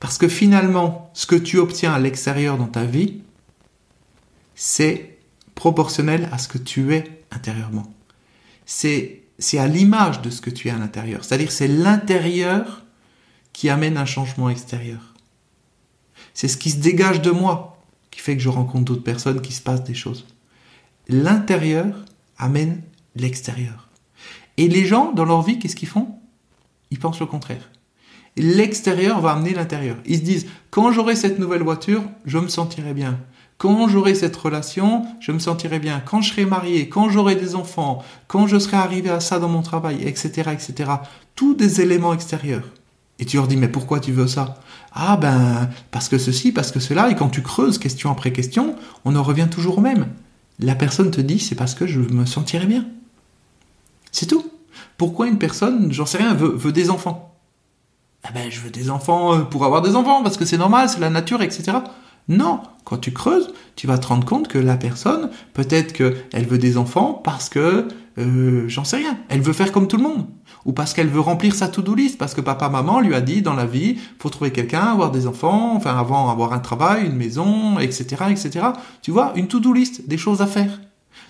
Parce 0.00 0.16
que 0.16 0.28
finalement, 0.28 1.10
ce 1.12 1.26
que 1.26 1.36
tu 1.36 1.58
obtiens 1.58 1.92
à 1.92 1.98
l'extérieur 1.98 2.56
dans 2.56 2.66
ta 2.66 2.84
vie, 2.84 3.20
c'est 4.54 5.18
proportionnel 5.54 6.28
à 6.32 6.38
ce 6.38 6.48
que 6.48 6.58
tu 6.58 6.94
es 6.94 7.24
intérieurement. 7.30 7.92
C'est, 8.64 9.22
à 9.58 9.66
l'image 9.66 10.22
de 10.22 10.30
ce 10.30 10.40
que 10.40 10.50
tu 10.50 10.68
es 10.68 10.70
à 10.70 10.78
l'intérieur. 10.78 11.22
C'est-à-dire 11.22 11.52
c'est 11.52 11.68
l'intérieur 11.68 12.82
qui 13.52 13.68
amène 13.68 13.98
un 13.98 14.06
changement 14.06 14.48
extérieur. 14.48 15.09
C'est 16.34 16.48
ce 16.48 16.56
qui 16.56 16.70
se 16.70 16.78
dégage 16.78 17.20
de 17.22 17.30
moi 17.30 17.78
qui 18.10 18.20
fait 18.20 18.36
que 18.36 18.42
je 18.42 18.48
rencontre 18.48 18.84
d'autres 18.84 19.04
personnes, 19.04 19.40
qui 19.40 19.52
se 19.52 19.62
passent 19.62 19.84
des 19.84 19.94
choses. 19.94 20.26
L'intérieur 21.08 21.86
amène 22.38 22.82
l'extérieur. 23.16 23.88
Et 24.56 24.68
les 24.68 24.84
gens, 24.84 25.12
dans 25.12 25.24
leur 25.24 25.42
vie, 25.42 25.58
qu'est-ce 25.58 25.76
qu'ils 25.76 25.88
font? 25.88 26.08
Ils 26.90 26.98
pensent 26.98 27.20
le 27.20 27.26
contraire. 27.26 27.70
L'extérieur 28.36 29.20
va 29.20 29.32
amener 29.32 29.54
l'intérieur. 29.54 29.96
Ils 30.06 30.18
se 30.18 30.22
disent, 30.22 30.46
quand 30.70 30.92
j'aurai 30.92 31.16
cette 31.16 31.38
nouvelle 31.38 31.62
voiture, 31.62 32.02
je 32.26 32.38
me 32.38 32.48
sentirai 32.48 32.94
bien. 32.94 33.18
Quand 33.58 33.88
j'aurai 33.88 34.14
cette 34.14 34.36
relation, 34.36 35.04
je 35.20 35.32
me 35.32 35.38
sentirai 35.38 35.78
bien. 35.78 36.00
Quand 36.00 36.22
je 36.22 36.30
serai 36.30 36.46
marié, 36.46 36.88
quand 36.88 37.10
j'aurai 37.10 37.36
des 37.36 37.54
enfants, 37.54 38.02
quand 38.26 38.46
je 38.46 38.58
serai 38.58 38.78
arrivé 38.78 39.10
à 39.10 39.20
ça 39.20 39.38
dans 39.38 39.48
mon 39.48 39.62
travail, 39.62 40.02
etc., 40.02 40.50
etc. 40.52 40.90
Tous 41.34 41.54
des 41.54 41.80
éléments 41.80 42.14
extérieurs. 42.14 42.64
Et 43.18 43.26
tu 43.26 43.36
leur 43.36 43.46
dis, 43.46 43.56
mais 43.56 43.68
pourquoi 43.68 44.00
tu 44.00 44.12
veux 44.12 44.26
ça? 44.26 44.58
Ah 44.92 45.16
ben, 45.16 45.70
parce 45.90 46.08
que 46.08 46.18
ceci, 46.18 46.52
parce 46.52 46.72
que 46.72 46.80
cela, 46.80 47.10
et 47.10 47.14
quand 47.14 47.28
tu 47.28 47.42
creuses 47.42 47.78
question 47.78 48.10
après 48.10 48.32
question, 48.32 48.76
on 49.04 49.14
en 49.16 49.22
revient 49.22 49.48
toujours 49.50 49.78
au 49.78 49.80
même. 49.80 50.08
La 50.58 50.74
personne 50.74 51.10
te 51.10 51.20
dit, 51.20 51.38
c'est 51.38 51.54
parce 51.54 51.74
que 51.74 51.86
je 51.86 52.00
me 52.00 52.26
sentirais 52.26 52.66
bien. 52.66 52.84
C'est 54.12 54.26
tout. 54.26 54.44
Pourquoi 54.98 55.28
une 55.28 55.38
personne, 55.38 55.92
j'en 55.92 56.06
sais 56.06 56.18
rien, 56.18 56.34
veut, 56.34 56.72
des 56.72 56.90
enfants? 56.90 57.38
Ah 58.24 58.30
ben, 58.34 58.50
je 58.50 58.60
veux 58.60 58.70
des 58.70 58.90
enfants 58.90 59.34
euh, 59.34 59.38
pour 59.40 59.64
avoir 59.64 59.80
des 59.80 59.96
enfants, 59.96 60.22
parce 60.22 60.36
que 60.36 60.44
c'est 60.44 60.58
normal, 60.58 60.88
c'est 60.88 61.00
la 61.00 61.08
nature, 61.08 61.40
etc. 61.40 61.78
Non, 62.28 62.60
quand 62.84 62.98
tu 62.98 63.12
creuses, 63.12 63.52
tu 63.76 63.86
vas 63.86 63.96
te 63.96 64.06
rendre 64.06 64.26
compte 64.26 64.48
que 64.48 64.58
la 64.58 64.76
personne, 64.76 65.30
peut-être 65.54 65.92
qu'elle 65.92 66.46
veut 66.46 66.58
des 66.58 66.76
enfants 66.76 67.14
parce 67.14 67.48
que, 67.48 67.88
euh, 68.18 68.68
j'en 68.68 68.84
sais 68.84 68.98
rien, 68.98 69.16
elle 69.30 69.40
veut 69.40 69.54
faire 69.54 69.72
comme 69.72 69.88
tout 69.88 69.96
le 69.96 70.02
monde 70.02 70.26
ou 70.64 70.72
parce 70.72 70.92
qu'elle 70.92 71.08
veut 71.08 71.20
remplir 71.20 71.54
sa 71.54 71.68
to-do 71.68 71.94
list, 71.94 72.18
parce 72.18 72.34
que 72.34 72.40
papa, 72.40 72.68
maman 72.68 73.00
lui 73.00 73.14
a 73.14 73.20
dit 73.20 73.42
dans 73.42 73.54
la 73.54 73.66
vie, 73.66 73.98
faut 74.18 74.28
trouver 74.28 74.52
quelqu'un, 74.52 74.82
avoir 74.82 75.10
des 75.10 75.26
enfants, 75.26 75.74
enfin 75.74 75.96
avant 75.96 76.30
avoir 76.30 76.52
un 76.52 76.58
travail, 76.58 77.06
une 77.06 77.16
maison, 77.16 77.78
etc., 77.78 78.24
etc. 78.30 78.66
Tu 79.02 79.10
vois, 79.10 79.32
une 79.36 79.48
to-do 79.48 79.72
list, 79.72 80.08
des 80.08 80.18
choses 80.18 80.42
à 80.42 80.46
faire. 80.46 80.80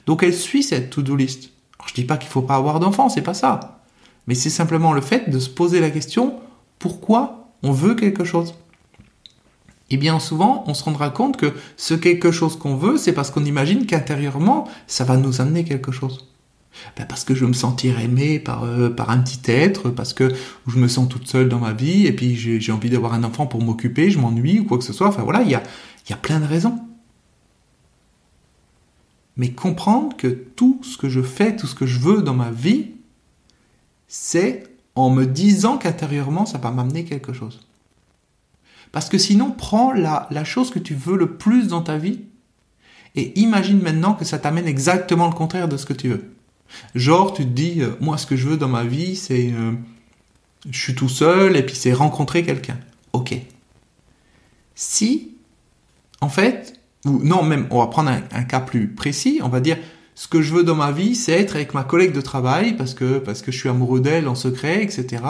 Donc 0.06 0.22
elle 0.22 0.34
suit 0.34 0.62
cette 0.62 0.90
to-do 0.90 1.16
list. 1.16 1.50
Alors, 1.78 1.88
je 1.88 1.94
dis 1.94 2.04
pas 2.04 2.16
qu'il 2.16 2.28
faut 2.28 2.42
pas 2.42 2.56
avoir 2.56 2.80
d'enfants, 2.80 3.08
c'est 3.08 3.22
pas 3.22 3.34
ça. 3.34 3.80
Mais 4.26 4.34
c'est 4.34 4.50
simplement 4.50 4.92
le 4.92 5.00
fait 5.00 5.30
de 5.30 5.38
se 5.38 5.48
poser 5.48 5.80
la 5.80 5.90
question, 5.90 6.34
pourquoi 6.78 7.48
on 7.62 7.72
veut 7.72 7.94
quelque 7.94 8.24
chose? 8.24 8.54
Et 9.90 9.96
bien 9.96 10.20
souvent, 10.20 10.64
on 10.66 10.74
se 10.74 10.84
rendra 10.84 11.10
compte 11.10 11.36
que 11.36 11.52
ce 11.76 11.94
quelque 11.94 12.30
chose 12.30 12.56
qu'on 12.56 12.76
veut, 12.76 12.96
c'est 12.96 13.12
parce 13.12 13.30
qu'on 13.30 13.44
imagine 13.44 13.86
qu'intérieurement, 13.86 14.68
ça 14.86 15.04
va 15.04 15.16
nous 15.16 15.40
amener 15.40 15.64
quelque 15.64 15.90
chose. 15.90 16.29
Ben 16.96 17.06
parce 17.06 17.24
que 17.24 17.34
je 17.34 17.44
me 17.44 17.52
sentir 17.52 17.98
aimé 17.98 18.38
par, 18.38 18.64
euh, 18.64 18.90
par 18.90 19.10
un 19.10 19.18
petit 19.18 19.50
être, 19.50 19.90
parce 19.90 20.12
que 20.12 20.32
je 20.66 20.78
me 20.78 20.88
sens 20.88 21.08
toute 21.08 21.26
seule 21.26 21.48
dans 21.48 21.58
ma 21.58 21.72
vie, 21.72 22.06
et 22.06 22.12
puis 22.12 22.36
j'ai 22.36 22.72
envie 22.72 22.90
d'avoir 22.90 23.14
un 23.14 23.24
enfant 23.24 23.46
pour 23.46 23.62
m'occuper, 23.62 24.10
je 24.10 24.18
m'ennuie 24.18 24.60
ou 24.60 24.64
quoi 24.64 24.78
que 24.78 24.84
ce 24.84 24.92
soit. 24.92 25.08
Enfin 25.08 25.22
voilà, 25.22 25.42
il 25.42 25.50
y 25.50 25.54
a, 25.54 25.62
y 26.08 26.12
a 26.12 26.16
plein 26.16 26.40
de 26.40 26.46
raisons. 26.46 26.78
Mais 29.36 29.50
comprendre 29.50 30.16
que 30.16 30.26
tout 30.28 30.80
ce 30.82 30.96
que 30.96 31.08
je 31.08 31.22
fais, 31.22 31.56
tout 31.56 31.66
ce 31.66 31.74
que 31.74 31.86
je 31.86 31.98
veux 31.98 32.22
dans 32.22 32.34
ma 32.34 32.50
vie, 32.50 32.90
c'est 34.06 34.64
en 34.94 35.10
me 35.10 35.24
disant 35.24 35.78
qu'intérieurement, 35.78 36.46
ça 36.46 36.58
va 36.58 36.70
m'amener 36.70 37.04
quelque 37.04 37.32
chose. 37.32 37.60
Parce 38.92 39.08
que 39.08 39.18
sinon, 39.18 39.52
prends 39.52 39.92
la, 39.92 40.26
la 40.30 40.44
chose 40.44 40.70
que 40.70 40.80
tu 40.80 40.94
veux 40.94 41.16
le 41.16 41.36
plus 41.36 41.68
dans 41.68 41.80
ta 41.80 41.96
vie 41.96 42.20
et 43.14 43.38
imagine 43.40 43.80
maintenant 43.80 44.14
que 44.14 44.24
ça 44.24 44.38
t'amène 44.38 44.66
exactement 44.66 45.26
le 45.26 45.34
contraire 45.34 45.68
de 45.68 45.76
ce 45.76 45.86
que 45.86 45.92
tu 45.92 46.08
veux. 46.08 46.30
Genre, 46.94 47.32
tu 47.32 47.44
te 47.44 47.48
dis, 47.48 47.82
euh, 47.82 47.90
moi, 48.00 48.18
ce 48.18 48.26
que 48.26 48.36
je 48.36 48.48
veux 48.48 48.56
dans 48.56 48.68
ma 48.68 48.84
vie, 48.84 49.16
c'est, 49.16 49.52
euh, 49.52 49.72
je 50.70 50.78
suis 50.78 50.94
tout 50.94 51.08
seul, 51.08 51.56
et 51.56 51.62
puis 51.62 51.74
c'est 51.74 51.92
rencontrer 51.92 52.42
quelqu'un. 52.42 52.78
Ok. 53.12 53.34
Si, 54.74 55.32
en 56.20 56.28
fait, 56.28 56.80
ou 57.04 57.20
non, 57.22 57.42
même, 57.42 57.66
on 57.70 57.78
va 57.78 57.86
prendre 57.86 58.10
un, 58.10 58.22
un, 58.32 58.44
cas 58.44 58.60
plus 58.60 58.88
précis, 58.88 59.40
on 59.42 59.48
va 59.48 59.60
dire, 59.60 59.78
ce 60.14 60.28
que 60.28 60.42
je 60.42 60.52
veux 60.52 60.64
dans 60.64 60.74
ma 60.74 60.92
vie, 60.92 61.14
c'est 61.14 61.32
être 61.32 61.54
avec 61.54 61.72
ma 61.74 61.84
collègue 61.84 62.12
de 62.12 62.20
travail, 62.20 62.74
parce 62.74 62.94
que, 62.94 63.18
parce 63.18 63.42
que 63.42 63.52
je 63.52 63.58
suis 63.58 63.68
amoureux 63.68 64.00
d'elle 64.00 64.28
en 64.28 64.34
secret, 64.34 64.82
etc. 64.82 65.22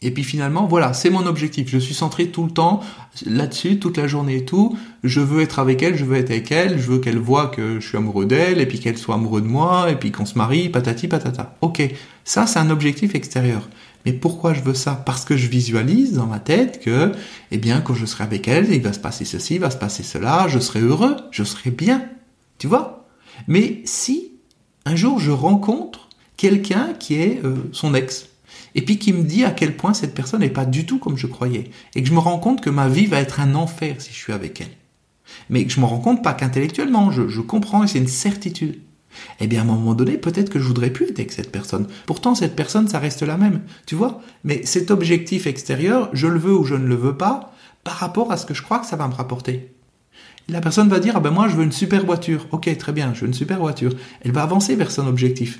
Et 0.00 0.12
puis 0.12 0.22
finalement, 0.22 0.66
voilà, 0.66 0.92
c'est 0.92 1.10
mon 1.10 1.26
objectif. 1.26 1.68
Je 1.68 1.78
suis 1.78 1.94
centré 1.94 2.28
tout 2.28 2.44
le 2.44 2.50
temps 2.50 2.80
là-dessus, 3.26 3.80
toute 3.80 3.96
la 3.96 4.06
journée 4.06 4.36
et 4.36 4.44
tout. 4.44 4.78
Je 5.02 5.20
veux 5.20 5.42
être 5.42 5.58
avec 5.58 5.82
elle, 5.82 5.96
je 5.96 6.04
veux 6.04 6.16
être 6.16 6.30
avec 6.30 6.52
elle, 6.52 6.78
je 6.78 6.86
veux 6.86 6.98
qu'elle 6.98 7.18
voit 7.18 7.48
que 7.48 7.80
je 7.80 7.88
suis 7.88 7.96
amoureux 7.96 8.24
d'elle, 8.24 8.60
et 8.60 8.66
puis 8.66 8.78
qu'elle 8.78 8.96
soit 8.96 9.16
amoureuse 9.16 9.42
de 9.42 9.48
moi, 9.48 9.90
et 9.90 9.96
puis 9.96 10.12
qu'on 10.12 10.24
se 10.24 10.38
marie, 10.38 10.68
patati 10.68 11.08
patata. 11.08 11.56
Ok, 11.62 11.82
ça 12.24 12.46
c'est 12.46 12.60
un 12.60 12.70
objectif 12.70 13.16
extérieur. 13.16 13.68
Mais 14.06 14.12
pourquoi 14.12 14.54
je 14.54 14.62
veux 14.62 14.74
ça? 14.74 14.94
Parce 14.94 15.24
que 15.24 15.36
je 15.36 15.48
visualise 15.48 16.12
dans 16.12 16.26
ma 16.26 16.38
tête 16.38 16.80
que, 16.80 17.10
eh 17.50 17.58
bien, 17.58 17.80
quand 17.80 17.94
je 17.94 18.06
serai 18.06 18.22
avec 18.22 18.46
elle, 18.46 18.72
il 18.72 18.80
va 18.80 18.92
se 18.92 19.00
passer 19.00 19.24
ceci, 19.24 19.56
il 19.56 19.60
va 19.60 19.70
se 19.70 19.76
passer 19.76 20.04
cela, 20.04 20.46
je 20.46 20.60
serai 20.60 20.80
heureux, 20.80 21.16
je 21.32 21.42
serai 21.42 21.70
bien. 21.70 22.04
Tu 22.58 22.68
vois? 22.68 23.08
Mais 23.48 23.82
si 23.84 24.32
Un 24.86 24.96
jour, 24.96 25.18
je 25.18 25.30
rencontre 25.30 26.08
quelqu'un 26.38 26.94
qui 26.98 27.16
est 27.16 27.44
euh, 27.44 27.56
son 27.72 27.92
ex. 27.92 28.27
Et 28.78 28.82
puis 28.82 28.96
qui 28.96 29.12
me 29.12 29.24
dit 29.24 29.42
à 29.42 29.50
quel 29.50 29.76
point 29.76 29.92
cette 29.92 30.14
personne 30.14 30.38
n'est 30.38 30.50
pas 30.50 30.64
du 30.64 30.86
tout 30.86 31.00
comme 31.00 31.16
je 31.16 31.26
croyais. 31.26 31.72
Et 31.96 32.02
que 32.02 32.08
je 32.08 32.14
me 32.14 32.20
rends 32.20 32.38
compte 32.38 32.60
que 32.60 32.70
ma 32.70 32.86
vie 32.86 33.06
va 33.06 33.18
être 33.18 33.40
un 33.40 33.56
enfer 33.56 33.96
si 34.00 34.12
je 34.12 34.16
suis 34.16 34.32
avec 34.32 34.60
elle. 34.60 34.70
Mais 35.50 35.64
que 35.64 35.72
je 35.72 35.80
me 35.80 35.84
rends 35.84 35.98
compte 35.98 36.22
pas 36.22 36.32
qu'intellectuellement, 36.32 37.10
je, 37.10 37.40
comprends 37.40 37.82
et 37.82 37.88
c'est 37.88 37.98
une 37.98 38.06
certitude. 38.06 38.78
Eh 39.40 39.48
bien, 39.48 39.62
à 39.62 39.64
un 39.64 39.66
moment 39.66 39.94
donné, 39.94 40.16
peut-être 40.16 40.48
que 40.48 40.60
je 40.60 40.64
voudrais 40.64 40.90
plus 40.90 41.06
être 41.06 41.18
avec 41.18 41.32
cette 41.32 41.50
personne. 41.50 41.88
Pourtant, 42.06 42.36
cette 42.36 42.54
personne, 42.54 42.86
ça 42.86 43.00
reste 43.00 43.22
la 43.22 43.36
même. 43.36 43.62
Tu 43.84 43.96
vois? 43.96 44.22
Mais 44.44 44.64
cet 44.64 44.92
objectif 44.92 45.48
extérieur, 45.48 46.08
je 46.12 46.28
le 46.28 46.38
veux 46.38 46.56
ou 46.56 46.62
je 46.62 46.76
ne 46.76 46.86
le 46.86 46.94
veux 46.94 47.16
pas, 47.16 47.52
par 47.82 47.94
rapport 47.94 48.30
à 48.30 48.36
ce 48.36 48.46
que 48.46 48.54
je 48.54 48.62
crois 48.62 48.78
que 48.78 48.86
ça 48.86 48.94
va 48.94 49.08
me 49.08 49.14
rapporter. 49.14 49.72
La 50.48 50.60
personne 50.60 50.88
va 50.88 51.00
dire, 51.00 51.14
ah 51.16 51.20
ben 51.20 51.32
moi, 51.32 51.48
je 51.48 51.56
veux 51.56 51.64
une 51.64 51.72
super 51.72 52.06
voiture. 52.06 52.46
Ok, 52.52 52.74
très 52.78 52.92
bien, 52.92 53.12
je 53.12 53.22
veux 53.22 53.26
une 53.26 53.34
super 53.34 53.58
voiture. 53.58 53.90
Elle 54.20 54.30
va 54.30 54.44
avancer 54.44 54.76
vers 54.76 54.92
son 54.92 55.08
objectif. 55.08 55.58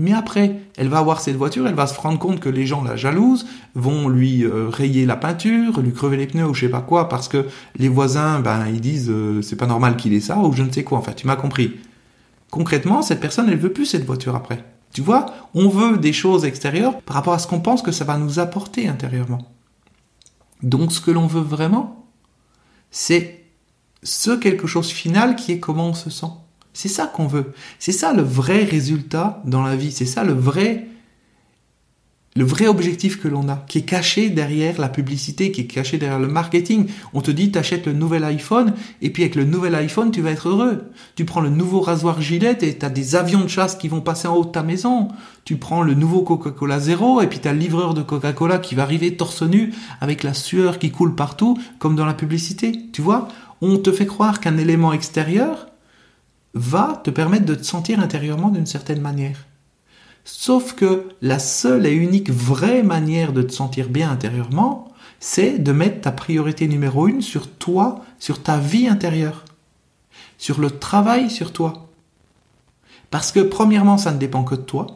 Mais 0.00 0.14
après, 0.14 0.62
elle 0.78 0.88
va 0.88 0.96
avoir 0.96 1.20
cette 1.20 1.36
voiture, 1.36 1.68
elle 1.68 1.74
va 1.74 1.86
se 1.86 2.00
rendre 2.00 2.18
compte 2.18 2.40
que 2.40 2.48
les 2.48 2.64
gens 2.64 2.82
la 2.82 2.96
jalousent, 2.96 3.46
vont 3.74 4.08
lui 4.08 4.44
euh, 4.44 4.70
rayer 4.70 5.04
la 5.04 5.14
peinture, 5.14 5.78
lui 5.82 5.92
crever 5.92 6.16
les 6.16 6.26
pneus 6.26 6.46
ou 6.46 6.54
je 6.54 6.60
sais 6.60 6.70
pas 6.70 6.80
quoi, 6.80 7.10
parce 7.10 7.28
que 7.28 7.44
les 7.76 7.90
voisins, 7.90 8.40
ben, 8.40 8.66
ils 8.66 8.80
disent 8.80 9.10
euh, 9.10 9.42
c'est 9.42 9.56
pas 9.56 9.66
normal 9.66 9.98
qu'il 9.98 10.14
ait 10.14 10.20
ça 10.20 10.38
ou 10.38 10.54
je 10.54 10.62
ne 10.62 10.72
sais 10.72 10.84
quoi. 10.84 10.96
Enfin, 10.96 11.12
tu 11.12 11.26
m'as 11.26 11.36
compris. 11.36 11.76
Concrètement, 12.50 13.02
cette 13.02 13.20
personne, 13.20 13.50
elle 13.50 13.58
veut 13.58 13.74
plus 13.74 13.84
cette 13.84 14.06
voiture 14.06 14.34
après. 14.34 14.64
Tu 14.94 15.02
vois, 15.02 15.26
on 15.52 15.68
veut 15.68 15.98
des 15.98 16.14
choses 16.14 16.46
extérieures 16.46 16.98
par 17.02 17.16
rapport 17.16 17.34
à 17.34 17.38
ce 17.38 17.46
qu'on 17.46 17.60
pense 17.60 17.82
que 17.82 17.92
ça 17.92 18.06
va 18.06 18.16
nous 18.16 18.38
apporter 18.38 18.88
intérieurement. 18.88 19.52
Donc, 20.62 20.92
ce 20.92 21.02
que 21.02 21.10
l'on 21.10 21.26
veut 21.26 21.42
vraiment, 21.42 22.06
c'est 22.90 23.44
ce 24.02 24.30
quelque 24.30 24.66
chose 24.66 24.88
final 24.88 25.36
qui 25.36 25.52
est 25.52 25.60
comment 25.60 25.88
on 25.88 25.94
se 25.94 26.08
sent. 26.08 26.32
C'est 26.72 26.88
ça 26.88 27.06
qu'on 27.06 27.26
veut. 27.26 27.52
C'est 27.78 27.92
ça 27.92 28.12
le 28.12 28.22
vrai 28.22 28.64
résultat 28.64 29.42
dans 29.44 29.62
la 29.62 29.76
vie. 29.76 29.92
C'est 29.92 30.06
ça 30.06 30.24
le 30.24 30.32
vrai, 30.32 30.86
le 32.36 32.44
vrai 32.44 32.68
objectif 32.68 33.20
que 33.20 33.26
l'on 33.26 33.48
a, 33.48 33.64
qui 33.66 33.78
est 33.78 33.82
caché 33.82 34.30
derrière 34.30 34.80
la 34.80 34.88
publicité, 34.88 35.50
qui 35.50 35.62
est 35.62 35.66
caché 35.66 35.98
derrière 35.98 36.20
le 36.20 36.28
marketing. 36.28 36.86
On 37.12 37.22
te 37.22 37.32
dit, 37.32 37.50
t'achètes 37.50 37.86
le 37.86 37.92
nouvel 37.92 38.22
iPhone, 38.22 38.72
et 39.02 39.10
puis 39.10 39.24
avec 39.24 39.34
le 39.34 39.44
nouvel 39.44 39.74
iPhone, 39.74 40.12
tu 40.12 40.20
vas 40.22 40.30
être 40.30 40.48
heureux. 40.48 40.84
Tu 41.16 41.24
prends 41.24 41.40
le 41.40 41.50
nouveau 41.50 41.80
rasoir 41.80 42.22
Gillette 42.22 42.62
et 42.62 42.78
t'as 42.78 42.88
des 42.88 43.16
avions 43.16 43.40
de 43.40 43.48
chasse 43.48 43.74
qui 43.74 43.88
vont 43.88 44.00
passer 44.00 44.28
en 44.28 44.36
haut 44.36 44.44
de 44.44 44.50
ta 44.50 44.62
maison. 44.62 45.08
Tu 45.44 45.56
prends 45.56 45.82
le 45.82 45.94
nouveau 45.94 46.22
Coca-Cola 46.22 46.78
Zéro, 46.78 47.20
et 47.20 47.26
puis 47.26 47.40
t'as 47.40 47.52
le 47.52 47.58
livreur 47.58 47.94
de 47.94 48.02
Coca-Cola 48.02 48.58
qui 48.58 48.76
va 48.76 48.84
arriver 48.84 49.16
torse 49.16 49.42
nu, 49.42 49.74
avec 50.00 50.22
la 50.22 50.32
sueur 50.32 50.78
qui 50.78 50.92
coule 50.92 51.16
partout, 51.16 51.58
comme 51.80 51.96
dans 51.96 52.06
la 52.06 52.14
publicité. 52.14 52.72
Tu 52.92 53.02
vois? 53.02 53.26
On 53.60 53.76
te 53.76 53.90
fait 53.90 54.06
croire 54.06 54.38
qu'un 54.38 54.56
élément 54.56 54.92
extérieur, 54.92 55.66
va 56.54 57.00
te 57.04 57.10
permettre 57.10 57.46
de 57.46 57.54
te 57.54 57.62
sentir 57.62 58.00
intérieurement 58.00 58.48
d'une 58.48 58.66
certaine 58.66 59.00
manière. 59.00 59.46
Sauf 60.24 60.74
que 60.74 61.08
la 61.22 61.38
seule 61.38 61.86
et 61.86 61.92
unique 61.92 62.30
vraie 62.30 62.82
manière 62.82 63.32
de 63.32 63.42
te 63.42 63.52
sentir 63.52 63.88
bien 63.88 64.10
intérieurement, 64.10 64.92
c'est 65.18 65.58
de 65.58 65.72
mettre 65.72 66.02
ta 66.02 66.12
priorité 66.12 66.68
numéro 66.68 67.08
une 67.08 67.22
sur 67.22 67.50
toi, 67.50 68.04
sur 68.18 68.42
ta 68.42 68.58
vie 68.58 68.88
intérieure, 68.88 69.44
sur 70.38 70.60
le 70.60 70.70
travail 70.70 71.30
sur 71.30 71.52
toi. 71.52 71.88
Parce 73.10 73.32
que 73.32 73.40
premièrement, 73.40 73.98
ça 73.98 74.12
ne 74.12 74.18
dépend 74.18 74.44
que 74.44 74.54
de 74.54 74.60
toi. 74.60 74.86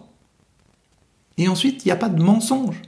Et 1.36 1.48
ensuite, 1.48 1.84
il 1.84 1.88
n'y 1.88 1.92
a 1.92 1.96
pas 1.96 2.08
de 2.08 2.22
mensonge. 2.22 2.80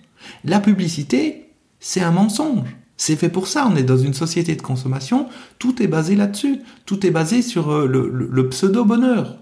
La 0.45 0.61
publicité, 0.61 1.53
c'est 1.81 2.01
un 2.01 2.13
mensonge. 2.13 2.77
C'est 2.97 3.17
fait 3.17 3.29
pour 3.29 3.47
ça, 3.47 3.69
on 3.71 3.77
est 3.77 3.83
dans 3.83 3.99
une 3.99 4.15
société 4.15 4.57
de 4.57 4.63
consommation, 4.63 5.29
tout 5.59 5.83
est 5.83 5.87
basé 5.87 6.17
là-dessus, 6.17 6.61
tout 6.87 7.07
est 7.07 7.11
basé 7.11 7.43
sur 7.43 7.71
euh, 7.71 7.87
le, 7.87 8.49
pseudo-bonheur. 8.49 9.39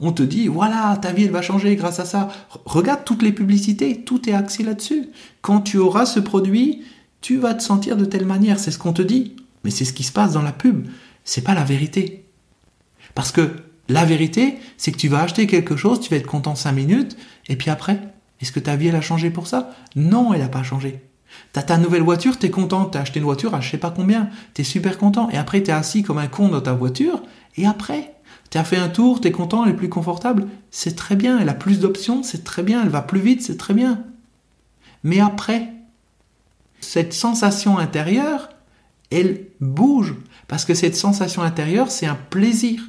On 0.00 0.12
te 0.12 0.22
dit, 0.22 0.48
voilà, 0.48 0.98
ta 1.00 1.12
vie 1.12 1.24
elle 1.24 1.30
va 1.30 1.40
changer 1.40 1.74
grâce 1.76 2.00
à 2.00 2.04
ça. 2.04 2.28
Regarde 2.64 3.04
toutes 3.04 3.22
les 3.22 3.32
publicités, 3.32 4.02
tout 4.02 4.28
est 4.28 4.34
axé 4.34 4.62
là-dessus. 4.62 5.08
Quand 5.40 5.60
tu 5.60 5.78
auras 5.78 6.04
ce 6.04 6.20
produit, 6.20 6.82
tu 7.20 7.38
vas 7.38 7.54
te 7.54 7.62
sentir 7.62 7.96
de 7.96 8.04
telle 8.04 8.26
manière, 8.26 8.58
c'est 8.58 8.70
ce 8.70 8.78
qu'on 8.78 8.92
te 8.92 9.02
dit. 9.02 9.36
Mais 9.64 9.70
c'est 9.70 9.84
ce 9.84 9.92
qui 9.92 10.02
se 10.02 10.12
passe 10.12 10.32
dans 10.32 10.42
la 10.42 10.52
pub, 10.52 10.86
c'est 11.24 11.42
pas 11.42 11.54
la 11.54 11.64
vérité. 11.64 12.26
Parce 13.14 13.32
que 13.32 13.50
la 13.88 14.04
vérité, 14.04 14.58
c'est 14.76 14.92
que 14.92 14.98
tu 14.98 15.08
vas 15.08 15.22
acheter 15.22 15.46
quelque 15.46 15.76
chose, 15.76 16.00
tu 16.00 16.10
vas 16.10 16.16
être 16.16 16.26
content 16.26 16.54
5 16.54 16.72
minutes, 16.72 17.16
et 17.48 17.56
puis 17.56 17.70
après, 17.70 18.00
est-ce 18.40 18.52
que 18.52 18.60
ta 18.60 18.76
vie 18.76 18.88
elle 18.88 18.96
a 18.96 19.00
changé 19.00 19.30
pour 19.30 19.46
ça? 19.46 19.70
Non, 19.94 20.34
elle 20.34 20.40
n'a 20.40 20.48
pas 20.48 20.62
changé. 20.62 21.00
T'as 21.52 21.62
ta 21.62 21.78
nouvelle 21.78 22.02
voiture, 22.02 22.38
t'es 22.38 22.50
content, 22.50 22.84
t'as 22.84 23.00
acheté 23.00 23.18
une 23.18 23.24
voiture 23.24 23.54
à 23.54 23.60
je 23.60 23.70
sais 23.70 23.78
pas 23.78 23.90
combien, 23.90 24.28
t'es 24.54 24.64
super 24.64 24.98
content, 24.98 25.28
et 25.30 25.36
après 25.36 25.62
t'es 25.62 25.72
assis 25.72 26.02
comme 26.02 26.18
un 26.18 26.26
con 26.26 26.48
dans 26.48 26.60
ta 26.60 26.72
voiture, 26.72 27.22
et 27.56 27.66
après, 27.66 28.14
t'as 28.50 28.64
fait 28.64 28.76
un 28.76 28.88
tour, 28.88 29.20
t'es 29.20 29.32
content, 29.32 29.64
elle 29.64 29.72
est 29.72 29.76
plus 29.76 29.88
confortable, 29.88 30.46
c'est 30.70 30.96
très 30.96 31.16
bien, 31.16 31.38
elle 31.38 31.48
a 31.48 31.54
plus 31.54 31.80
d'options, 31.80 32.22
c'est 32.22 32.44
très 32.44 32.62
bien, 32.62 32.82
elle 32.82 32.90
va 32.90 33.02
plus 33.02 33.20
vite, 33.20 33.42
c'est 33.42 33.56
très 33.56 33.74
bien. 33.74 34.04
Mais 35.02 35.20
après, 35.20 35.72
cette 36.80 37.12
sensation 37.12 37.78
intérieure, 37.78 38.50
elle 39.10 39.46
bouge, 39.60 40.14
parce 40.48 40.64
que 40.64 40.74
cette 40.74 40.96
sensation 40.96 41.42
intérieure, 41.42 41.90
c'est 41.90 42.06
un 42.06 42.18
plaisir. 42.28 42.82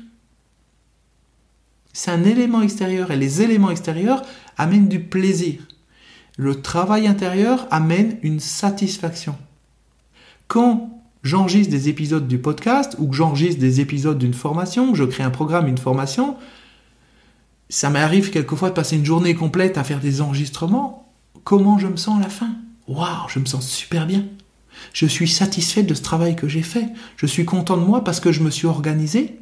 C'est 1.94 2.12
un 2.12 2.24
élément 2.24 2.62
extérieur, 2.62 3.12
et 3.12 3.16
les 3.16 3.42
éléments 3.42 3.72
extérieurs 3.72 4.24
amènent 4.58 4.90
du 4.90 5.00
plaisir 5.00 5.62
le 6.38 6.62
travail 6.62 7.08
intérieur 7.08 7.68
amène 7.72 8.18
une 8.22 8.40
satisfaction. 8.40 9.36
Quand 10.48 11.02
j'enregistre 11.24 11.72
des 11.72 11.90
épisodes 11.90 12.28
du 12.28 12.38
podcast 12.38 12.96
ou 13.00 13.08
que 13.08 13.16
j'enregistre 13.16 13.60
des 13.60 13.82
épisodes 13.82 14.20
d'une 14.20 14.36
formation, 14.36 14.92
que 14.92 14.98
je 14.98 15.04
crée 15.04 15.24
un 15.24 15.32
programme, 15.32 15.68
une 15.68 15.80
formation, 15.80 16.38
ça 17.70 17.90
m'arrive 17.90 18.30
quelquefois 18.30 18.70
de 18.70 18.76
passer 18.76 18.96
une 18.96 19.06
journée 19.06 19.34
complète 19.34 19.78
à 19.78 19.84
faire 19.84 20.00
des 20.00 20.22
enregistrements. 20.22 21.12
Comment 21.44 21.80
je 21.80 21.88
me 21.88 21.98
sens 21.98 22.20
à 22.20 22.24
la 22.24 22.30
fin? 22.30 22.52
Waouh, 22.88 23.28
je 23.28 23.40
me 23.40 23.46
sens 23.46 23.68
super 23.68 24.06
bien. 24.06 24.24
Je 24.94 25.08
suis 25.08 25.28
satisfait 25.28 25.84
de 25.84 25.96
ce 25.96 26.04
travail 26.04 26.36
que 26.36 26.48
j'ai 26.48 26.62
fait. 26.62 26.86
Je 27.18 27.26
suis 27.26 27.46
content 27.46 27.78
de 27.78 27.84
moi 27.84 28.04
parce 28.04 28.20
que 28.20 28.32
je 28.32 28.44
me 28.44 28.52
suis 28.52 28.68
organisé. 28.68 29.40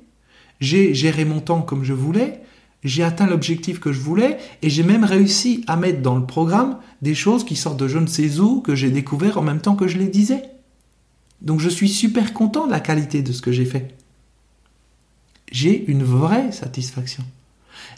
J'ai 0.61 0.93
géré 0.93 1.25
mon 1.25 1.41
temps 1.41 1.61
comme 1.61 1.83
je 1.83 1.93
voulais 1.93 2.44
j'ai 2.85 3.03
atteint 3.03 3.25
l'objectif 3.25 3.79
que 3.79 3.91
je 3.91 3.99
voulais 3.99 4.37
et 4.61 4.69
j'ai 4.69 4.83
même 4.83 5.03
réussi 5.03 5.63
à 5.67 5.75
mettre 5.75 6.01
dans 6.01 6.15
le 6.15 6.25
programme 6.25 6.77
des 7.01 7.15
choses 7.15 7.43
qui 7.43 7.55
sortent 7.55 7.79
de 7.79 7.87
je 7.87 7.97
ne 7.97 8.05
sais 8.05 8.39
où 8.39 8.61
que 8.61 8.75
j'ai 8.75 8.91
découvert 8.91 9.39
en 9.39 9.41
même 9.41 9.59
temps 9.59 9.75
que 9.75 9.87
je 9.87 9.97
les 9.97 10.07
disais. 10.07 10.43
Donc 11.41 11.59
je 11.59 11.67
suis 11.67 11.89
super 11.89 12.33
content 12.33 12.67
de 12.67 12.71
la 12.71 12.79
qualité 12.79 13.23
de 13.23 13.31
ce 13.31 13.41
que 13.41 13.51
j'ai 13.51 13.65
fait. 13.65 13.95
J'ai 15.51 15.85
une 15.89 16.03
vraie 16.03 16.51
satisfaction. 16.51 17.23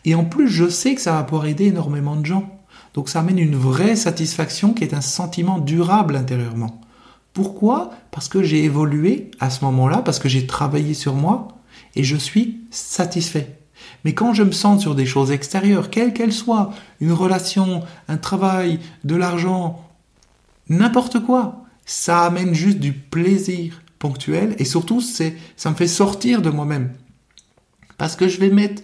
Et 0.05 0.15
en 0.15 0.23
plus, 0.23 0.47
je 0.47 0.69
sais 0.69 0.95
que 0.95 1.01
ça 1.01 1.13
va 1.13 1.23
pouvoir 1.23 1.47
aider 1.47 1.65
énormément 1.65 2.15
de 2.15 2.25
gens. 2.25 2.57
Donc 2.93 3.09
ça 3.09 3.19
amène 3.19 3.39
une 3.39 3.55
vraie 3.55 3.97
satisfaction 3.97 4.73
qui 4.73 4.85
est 4.85 4.93
un 4.93 5.01
sentiment 5.01 5.59
durable 5.59 6.15
intérieurement. 6.15 6.81
Pourquoi? 7.33 7.91
Parce 8.11 8.29
que 8.29 8.41
j'ai 8.41 8.63
évolué 8.63 9.31
à 9.39 9.49
ce 9.49 9.65
moment-là, 9.65 9.97
parce 9.97 10.19
que 10.19 10.29
j'ai 10.29 10.47
travaillé 10.47 10.93
sur 10.93 11.13
moi 11.13 11.49
et 11.95 12.03
je 12.05 12.15
suis 12.15 12.61
satisfait. 12.71 13.59
Mais 14.03 14.13
quand 14.13 14.33
je 14.33 14.43
me 14.43 14.51
sens 14.51 14.81
sur 14.81 14.95
des 14.95 15.05
choses 15.05 15.31
extérieures, 15.31 15.89
quelles 15.89 16.13
qu'elles 16.13 16.33
soient, 16.33 16.73
une 16.99 17.11
relation, 17.11 17.83
un 18.07 18.17
travail, 18.17 18.79
de 19.03 19.15
l'argent, 19.15 19.85
n'importe 20.69 21.19
quoi, 21.19 21.63
ça 21.85 22.25
amène 22.25 22.53
juste 22.53 22.79
du 22.79 22.93
plaisir 22.93 23.81
ponctuel 23.99 24.55
et 24.59 24.65
surtout 24.65 25.01
c'est 25.01 25.35
ça 25.55 25.71
me 25.71 25.75
fait 25.75 25.87
sortir 25.87 26.41
de 26.41 26.49
moi-même. 26.49 26.93
Parce 27.97 28.15
que 28.15 28.27
je 28.27 28.39
vais 28.39 28.49
mettre 28.49 28.83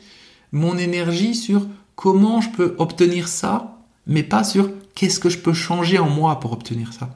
mon 0.52 0.78
énergie 0.78 1.36
sur 1.36 1.68
comment 1.96 2.42
je 2.42 2.50
peux 2.50 2.76
obtenir 2.80 3.28
ça, 3.28 3.78
mais 4.08 4.24
pas 4.24 4.44
sur 4.44 4.70
qu'est-ce 4.96 5.20
que 5.20 5.30
je 5.30 5.38
peux 5.38 5.54
changer 5.54 6.00
en 6.00 6.10
moi 6.10 6.40
pour 6.40 6.54
obtenir 6.54 6.94
ça. 6.94 7.10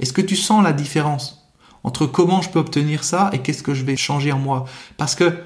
Est-ce 0.00 0.12
que 0.12 0.22
tu 0.22 0.36
sens 0.36 0.62
la 0.62 0.72
différence 0.72 1.48
entre 1.84 2.06
comment 2.06 2.42
je 2.42 2.50
peux 2.50 2.58
obtenir 2.58 3.04
ça 3.04 3.30
et 3.32 3.38
qu'est-ce 3.38 3.62
que 3.62 3.74
je 3.74 3.84
vais 3.84 3.96
changer 3.96 4.32
en 4.32 4.38
moi? 4.38 4.66
Parce 4.96 5.14
que 5.14 5.38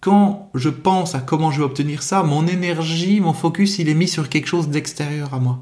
quand 0.00 0.50
je 0.54 0.68
pense 0.68 1.14
à 1.14 1.20
comment 1.20 1.50
je 1.50 1.58
vais 1.58 1.64
obtenir 1.64 2.02
ça, 2.02 2.22
mon 2.22 2.46
énergie, 2.46 3.20
mon 3.20 3.32
focus, 3.32 3.78
il 3.78 3.88
est 3.88 3.94
mis 3.94 4.08
sur 4.08 4.28
quelque 4.28 4.46
chose 4.46 4.68
d'extérieur 4.68 5.34
à 5.34 5.40
moi. 5.40 5.58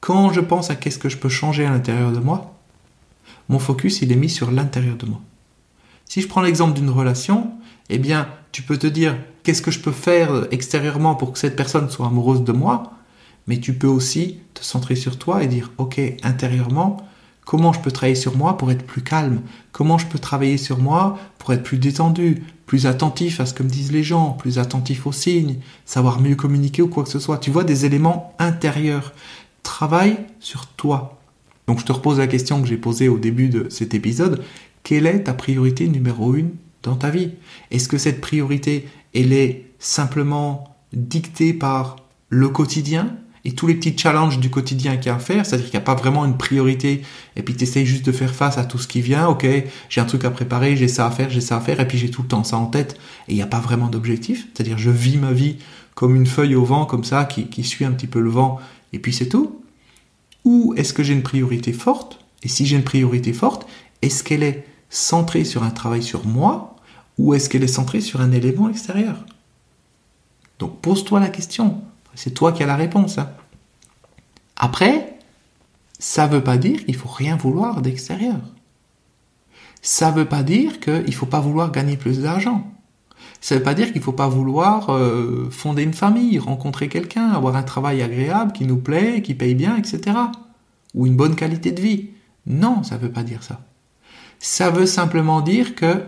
Quand 0.00 0.32
je 0.32 0.40
pense 0.40 0.70
à 0.70 0.76
qu'est-ce 0.76 0.98
que 0.98 1.08
je 1.08 1.16
peux 1.16 1.28
changer 1.28 1.64
à 1.64 1.70
l'intérieur 1.70 2.12
de 2.12 2.20
moi, 2.20 2.54
mon 3.48 3.58
focus, 3.58 4.02
il 4.02 4.12
est 4.12 4.16
mis 4.16 4.30
sur 4.30 4.50
l'intérieur 4.50 4.96
de 4.96 5.06
moi. 5.06 5.20
Si 6.04 6.20
je 6.20 6.28
prends 6.28 6.42
l'exemple 6.42 6.74
d'une 6.74 6.90
relation, 6.90 7.50
eh 7.88 7.98
bien, 7.98 8.28
tu 8.52 8.62
peux 8.62 8.76
te 8.76 8.86
dire 8.86 9.16
qu'est-ce 9.42 9.62
que 9.62 9.70
je 9.70 9.80
peux 9.80 9.92
faire 9.92 10.46
extérieurement 10.50 11.14
pour 11.14 11.32
que 11.32 11.38
cette 11.38 11.56
personne 11.56 11.90
soit 11.90 12.06
amoureuse 12.06 12.44
de 12.44 12.52
moi, 12.52 12.92
mais 13.46 13.58
tu 13.58 13.74
peux 13.74 13.88
aussi 13.88 14.38
te 14.54 14.64
centrer 14.64 14.94
sur 14.94 15.18
toi 15.18 15.42
et 15.42 15.48
dire, 15.48 15.72
ok, 15.78 16.00
intérieurement, 16.22 17.08
comment 17.44 17.72
je 17.72 17.80
peux 17.80 17.90
travailler 17.90 18.14
sur 18.14 18.36
moi 18.36 18.56
pour 18.56 18.70
être 18.70 18.84
plus 18.84 19.02
calme, 19.02 19.42
comment 19.72 19.98
je 19.98 20.06
peux 20.06 20.18
travailler 20.18 20.56
sur 20.56 20.78
moi 20.78 21.18
pour 21.38 21.52
être 21.52 21.62
plus 21.62 21.78
détendu, 21.78 22.42
plus 22.66 22.86
attentif 22.86 23.40
à 23.40 23.46
ce 23.46 23.54
que 23.54 23.62
me 23.62 23.68
disent 23.68 23.92
les 23.92 24.02
gens, 24.02 24.30
plus 24.30 24.58
attentif 24.58 25.06
aux 25.06 25.12
signes, 25.12 25.56
savoir 25.84 26.20
mieux 26.20 26.36
communiquer 26.36 26.82
ou 26.82 26.88
quoi 26.88 27.02
que 27.02 27.10
ce 27.10 27.18
soit? 27.18 27.38
Tu 27.38 27.50
vois 27.50 27.64
des 27.64 27.84
éléments 27.84 28.34
intérieurs. 28.38 29.12
Travaille 29.62 30.16
sur 30.40 30.66
toi. 30.66 31.18
Donc 31.66 31.80
je 31.80 31.84
te 31.84 31.92
repose 31.92 32.18
la 32.18 32.26
question 32.26 32.60
que 32.60 32.68
j'ai 32.68 32.76
posée 32.76 33.08
au 33.08 33.18
début 33.18 33.48
de 33.48 33.68
cet 33.70 33.94
épisode. 33.94 34.42
Quelle 34.82 35.06
est 35.06 35.24
ta 35.24 35.34
priorité 35.34 35.88
numéro 35.88 36.34
une 36.34 36.50
dans 36.82 36.96
ta 36.96 37.10
vie? 37.10 37.30
Est-ce 37.70 37.88
que 37.88 37.98
cette 37.98 38.20
priorité 38.20 38.88
elle 39.14 39.32
est 39.32 39.66
simplement 39.78 40.76
dictée 40.92 41.52
par 41.52 41.96
le 42.28 42.48
quotidien 42.48 43.16
et 43.44 43.52
tous 43.54 43.66
les 43.66 43.74
petits 43.74 43.96
challenges 43.96 44.38
du 44.38 44.50
quotidien 44.50 44.96
qu'il 44.96 45.06
y 45.06 45.08
a 45.10 45.16
à 45.16 45.18
faire, 45.18 45.44
c'est-à-dire 45.44 45.66
qu'il 45.66 45.78
n'y 45.78 45.82
a 45.82 45.84
pas 45.84 45.94
vraiment 45.94 46.24
une 46.24 46.36
priorité, 46.36 47.02
et 47.36 47.42
puis 47.42 47.54
tu 47.54 47.64
essayes 47.64 47.86
juste 47.86 48.06
de 48.06 48.12
faire 48.12 48.34
face 48.34 48.58
à 48.58 48.64
tout 48.64 48.78
ce 48.78 48.86
qui 48.86 49.00
vient, 49.00 49.26
ok, 49.28 49.46
j'ai 49.88 50.00
un 50.00 50.04
truc 50.04 50.24
à 50.24 50.30
préparer, 50.30 50.76
j'ai 50.76 50.88
ça 50.88 51.06
à 51.06 51.10
faire, 51.10 51.28
j'ai 51.30 51.40
ça 51.40 51.56
à 51.56 51.60
faire, 51.60 51.80
et 51.80 51.88
puis 51.88 51.98
j'ai 51.98 52.10
tout 52.10 52.22
le 52.22 52.28
temps 52.28 52.44
ça 52.44 52.56
en 52.56 52.66
tête, 52.66 52.94
et 53.28 53.32
il 53.32 53.36
n'y 53.36 53.42
a 53.42 53.46
pas 53.46 53.60
vraiment 53.60 53.88
d'objectif, 53.88 54.46
c'est-à-dire 54.54 54.78
je 54.78 54.90
vis 54.90 55.16
ma 55.16 55.32
vie 55.32 55.56
comme 55.94 56.14
une 56.16 56.26
feuille 56.26 56.54
au 56.54 56.64
vent, 56.64 56.86
comme 56.86 57.04
ça, 57.04 57.24
qui, 57.24 57.46
qui 57.46 57.64
suit 57.64 57.84
un 57.84 57.92
petit 57.92 58.06
peu 58.06 58.20
le 58.20 58.30
vent, 58.30 58.60
et 58.92 58.98
puis 58.98 59.12
c'est 59.12 59.28
tout. 59.28 59.60
Ou 60.44 60.74
est-ce 60.76 60.92
que 60.92 61.02
j'ai 61.02 61.12
une 61.12 61.22
priorité 61.22 61.72
forte 61.72 62.18
Et 62.42 62.48
si 62.48 62.66
j'ai 62.66 62.76
une 62.76 62.84
priorité 62.84 63.32
forte, 63.32 63.66
est-ce 64.00 64.24
qu'elle 64.24 64.42
est 64.42 64.66
centrée 64.88 65.44
sur 65.44 65.62
un 65.62 65.70
travail 65.70 66.02
sur 66.02 66.26
moi, 66.26 66.76
ou 67.18 67.34
est-ce 67.34 67.48
qu'elle 67.48 67.62
est 67.62 67.68
centrée 67.68 68.00
sur 68.00 68.20
un 68.20 68.32
élément 68.32 68.68
extérieur? 68.68 69.16
Donc 70.58 70.80
pose-toi 70.80 71.20
la 71.20 71.28
question. 71.28 71.82
C'est 72.14 72.32
toi 72.32 72.52
qui 72.52 72.62
as 72.62 72.66
la 72.66 72.76
réponse. 72.76 73.18
Hein. 73.18 73.30
Après, 74.56 75.18
ça 75.98 76.26
ne 76.26 76.32
veut 76.32 76.44
pas 76.44 76.56
dire 76.56 76.84
qu'il 76.84 76.96
faut 76.96 77.08
rien 77.08 77.36
vouloir 77.36 77.80
d'extérieur. 77.80 78.40
Ça 79.82 80.10
ne 80.10 80.16
veut 80.16 80.24
pas 80.24 80.42
dire 80.42 80.80
qu'il 80.80 81.04
ne 81.04 81.12
faut 81.12 81.26
pas 81.26 81.40
vouloir 81.40 81.72
gagner 81.72 81.96
plus 81.96 82.20
d'argent. 82.20 82.70
Ça 83.40 83.54
ne 83.54 83.58
veut 83.58 83.64
pas 83.64 83.74
dire 83.74 83.86
qu'il 83.88 83.98
ne 83.98 84.04
faut 84.04 84.12
pas 84.12 84.28
vouloir 84.28 84.90
euh, 84.90 85.48
fonder 85.50 85.82
une 85.82 85.94
famille, 85.94 86.38
rencontrer 86.38 86.88
quelqu'un, 86.88 87.30
avoir 87.30 87.56
un 87.56 87.64
travail 87.64 88.02
agréable 88.02 88.52
qui 88.52 88.66
nous 88.66 88.76
plaît, 88.76 89.22
qui 89.22 89.34
paye 89.34 89.54
bien, 89.54 89.76
etc. 89.76 90.16
Ou 90.94 91.06
une 91.06 91.16
bonne 91.16 91.34
qualité 91.34 91.72
de 91.72 91.80
vie. 91.80 92.10
Non, 92.46 92.82
ça 92.82 92.96
ne 92.96 93.00
veut 93.00 93.12
pas 93.12 93.24
dire 93.24 93.42
ça. 93.42 93.60
Ça 94.38 94.70
veut 94.70 94.86
simplement 94.86 95.40
dire 95.40 95.74
que 95.74 96.04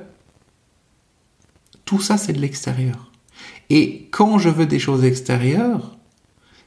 tout 1.85 2.01
ça, 2.01 2.17
c'est 2.17 2.33
de 2.33 2.41
l'extérieur. 2.41 3.11
Et 3.71 4.09
quand 4.11 4.39
je 4.39 4.49
veux 4.49 4.67
des 4.67 4.79
choses 4.79 5.05
extérieures, 5.05 5.97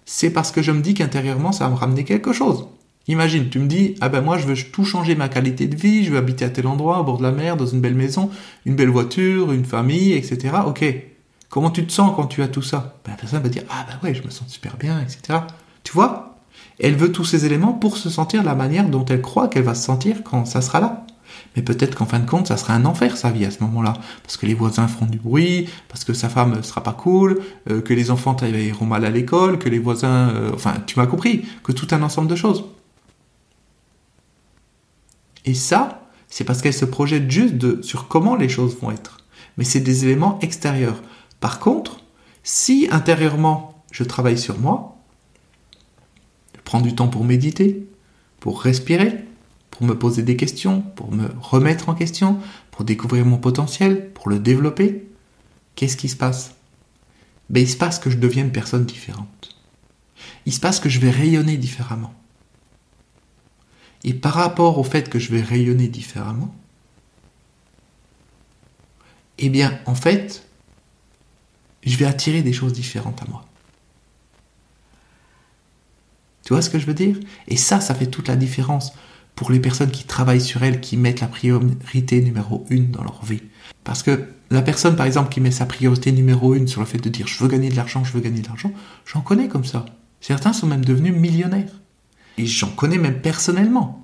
c'est 0.06 0.30
parce 0.30 0.52
que 0.52 0.62
je 0.62 0.72
me 0.72 0.82
dis 0.82 0.94
qu'intérieurement, 0.94 1.52
ça 1.52 1.66
va 1.66 1.72
me 1.72 1.76
ramener 1.76 2.04
quelque 2.04 2.34
chose. 2.34 2.68
Imagine, 3.10 3.50
tu 3.50 3.60
me 3.60 3.68
dis, 3.68 3.96
ah 4.02 4.10
ben 4.10 4.22
moi 4.22 4.38
je 4.38 4.46
veux 4.46 4.56
tout 4.56 4.84
changer 4.84 5.16
ma 5.16 5.30
qualité 5.30 5.68
de 5.68 5.76
vie, 5.76 6.04
je 6.04 6.12
veux 6.12 6.18
habiter 6.18 6.44
à 6.44 6.50
tel 6.50 6.68
endroit, 6.68 7.00
au 7.00 7.04
bord 7.06 7.18
de 7.18 7.24
la 7.24 7.32
mer, 7.32 7.56
dans 7.56 7.66
une 7.66 7.80
belle 7.80 7.96
maison, 7.96 8.30
une 8.66 8.76
belle 8.76 8.90
voiture, 8.90 9.54
une 9.54 9.66
famille, 9.66 10.14
etc. 10.14 10.56
Ok. 10.66 10.84
Comment 11.50 11.72
tu 11.72 11.86
te 11.86 11.92
sens 11.94 12.14
quand 12.16 12.28
tu 12.28 12.42
as 12.42 12.50
tout 12.50 12.62
ça? 12.62 13.00
Ben, 13.06 13.12
La 13.12 13.18
personne 13.18 13.42
va 13.42 13.48
dire, 13.48 13.64
ah 13.70 13.86
ben 13.88 13.98
ouais, 14.04 14.14
je 14.14 14.24
me 14.24 14.30
sens 14.30 14.50
super 14.50 14.76
bien, 14.76 15.00
etc. 15.02 15.40
Tu 15.84 15.94
vois? 15.94 16.36
Elle 16.80 16.96
veut 16.96 17.12
tous 17.12 17.24
ces 17.24 17.46
éléments 17.46 17.74
pour 17.74 17.98
se 17.98 18.10
sentir 18.10 18.44
la 18.44 18.56
manière 18.56 18.90
dont 18.90 19.06
elle 19.06 19.22
croit 19.22 19.48
qu'elle 19.48 19.64
va 19.64 19.74
se 19.74 19.84
sentir 19.84 20.24
quand 20.24 20.46
ça 20.46 20.62
sera 20.62 20.82
là. 20.82 21.07
Mais 21.56 21.62
peut-être 21.62 21.96
qu'en 21.96 22.06
fin 22.06 22.20
de 22.20 22.30
compte, 22.30 22.48
ça 22.48 22.58
sera 22.58 22.74
un 22.74 22.86
enfer 22.86 23.18
sa 23.18 23.32
vie 23.32 23.46
à 23.46 23.52
ce 23.52 23.62
moment-là, 23.64 23.94
parce 24.24 24.38
que 24.38 24.46
les 24.46 24.54
voisins 24.54 24.88
feront 24.88 25.06
du 25.06 25.18
bruit, 25.18 25.70
parce 25.90 26.04
que 26.04 26.14
sa 26.14 26.30
femme 26.30 26.62
sera 26.64 26.84
pas 26.84 26.94
cool, 26.94 27.40
euh, 27.70 27.82
que 27.82 27.94
les 27.94 28.12
enfants 28.12 28.36
travailleront 28.36 28.86
mal 28.86 29.06
à 29.06 29.10
l'école, 29.10 29.58
que 29.58 29.70
les 29.70 29.80
voisins, 29.80 30.30
euh, 30.30 30.52
enfin, 30.54 30.76
tu 30.86 31.00
m'as 31.00 31.08
compris, 31.08 31.46
que 31.64 31.72
tout 31.72 31.88
un 31.92 32.02
ensemble 32.04 32.28
de 32.28 32.36
choses. 32.36 32.66
Et 35.46 35.54
ça, 35.54 36.08
c'est 36.28 36.44
parce 36.44 36.62
qu'elle 36.62 36.74
se 36.74 36.86
projette 36.86 37.32
juste 37.32 37.82
sur 37.82 38.08
comment 38.08 38.36
les 38.36 38.50
choses 38.50 38.78
vont 38.80 38.92
être. 38.92 39.20
Mais 39.58 39.64
c'est 39.64 39.80
des 39.80 40.06
éléments 40.06 40.40
extérieurs. 40.42 41.02
Par 41.40 41.60
contre, 41.60 42.02
si 42.44 42.88
intérieurement 42.92 43.84
je 43.92 44.04
travaille 44.04 44.38
sur 44.38 44.60
moi, 44.60 44.98
je 46.56 46.62
prends 46.64 46.82
du 46.82 46.94
temps 46.94 47.08
pour 47.08 47.24
méditer, 47.24 47.88
pour 48.40 48.62
respirer, 48.62 49.26
pour 49.72 49.84
me 49.84 49.98
poser 49.98 50.24
des 50.24 50.36
questions, 50.36 50.82
pour 50.82 51.12
me 51.12 51.30
remettre 51.40 51.90
en 51.90 51.96
question, 51.96 52.40
pour 52.72 52.84
découvrir 52.84 53.26
mon 53.26 53.38
potentiel, 53.38 54.12
pour 54.12 54.30
le 54.30 54.40
développer, 54.40 55.08
qu'est-ce 55.76 55.98
qui 55.98 56.10
se 56.10 56.16
passe? 56.16 56.56
Ben, 57.50 57.62
Il 57.62 57.70
se 57.70 57.78
passe 57.78 58.00
que 58.00 58.10
je 58.10 58.18
deviens 58.18 58.44
une 58.44 58.52
personne 58.52 58.86
différente. 58.86 59.56
Il 60.46 60.54
se 60.54 60.60
passe 60.60 60.80
que 60.80 60.90
je 60.90 61.00
vais 61.00 61.12
rayonner 61.12 61.58
différemment. 61.58 62.14
Et 64.04 64.14
par 64.14 64.34
rapport 64.34 64.78
au 64.78 64.84
fait 64.84 65.10
que 65.10 65.20
je 65.20 65.32
vais 65.32 65.42
rayonner 65.42 65.88
différemment, 65.88 66.56
eh 69.38 69.50
bien, 69.50 69.80
en 69.86 69.96
fait, 69.96 70.48
je 71.84 71.98
vais 71.98 72.06
attirer 72.06 72.42
des 72.42 72.54
choses 72.54 72.74
différentes 72.74 73.22
à 73.22 73.26
moi. 73.30 73.46
Tu 76.44 76.54
vois 76.54 76.62
ce 76.62 76.70
que 76.70 76.80
je 76.80 76.86
veux 76.86 76.94
dire? 76.94 77.20
Et 77.48 77.58
ça, 77.58 77.82
ça 77.82 77.94
fait 77.94 78.08
toute 78.08 78.30
la 78.30 78.36
différence 78.36 78.94
pour 79.38 79.52
les 79.52 79.60
personnes 79.60 79.92
qui 79.92 80.04
travaillent 80.04 80.42
sur 80.42 80.64
elles, 80.64 80.82
qui 80.82 80.98
mettent 80.98 81.22
la 81.22 81.28
priorité 81.28 82.22
numéro 82.22 82.66
une 82.72 82.90
dans 82.90 83.04
leur 83.04 83.24
vie. 83.24 83.44
Parce 83.84 84.02
que 84.02 84.26
la 84.50 84.64
personne, 84.64 84.96
par 84.96 85.06
exemple, 85.06 85.30
qui 85.30 85.40
met 85.40 85.52
sa 85.52 85.68
priorité 85.68 86.12
numéro 86.12 86.56
une 86.56 86.68
sur 86.68 86.82
le 86.82 86.88
fait 86.88 86.98
de 86.98 87.08
dire 87.08 87.28
je 87.28 87.42
veux 87.42 87.48
gagner 87.48 87.70
de 87.70 87.76
l'argent, 87.76 88.04
je 88.04 88.12
veux 88.12 88.20
gagner 88.20 88.42
de 88.42 88.48
l'argent, 88.48 88.74
j'en 89.06 89.22
connais 89.22 89.48
comme 89.48 89.64
ça. 89.64 89.86
Certains 90.22 90.54
sont 90.54 90.66
même 90.66 90.84
devenus 90.84 91.14
millionnaires. 91.14 91.72
Et 92.40 92.48
j'en 92.48 92.70
connais 92.70 92.98
même 92.98 93.22
personnellement. 93.22 94.04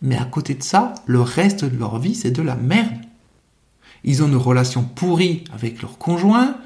Mais 0.00 0.16
à 0.16 0.24
côté 0.24 0.54
de 0.54 0.62
ça, 0.62 0.94
le 1.06 1.20
reste 1.20 1.64
de 1.64 1.76
leur 1.76 1.98
vie, 1.98 2.14
c'est 2.14 2.30
de 2.30 2.42
la 2.42 2.54
merde. 2.54 2.94
Ils 4.04 4.22
ont 4.22 4.28
une 4.28 4.36
relation 4.36 4.84
pourrie 4.84 5.42
avec 5.52 5.82
leur 5.82 5.98
conjoint, 5.98 6.56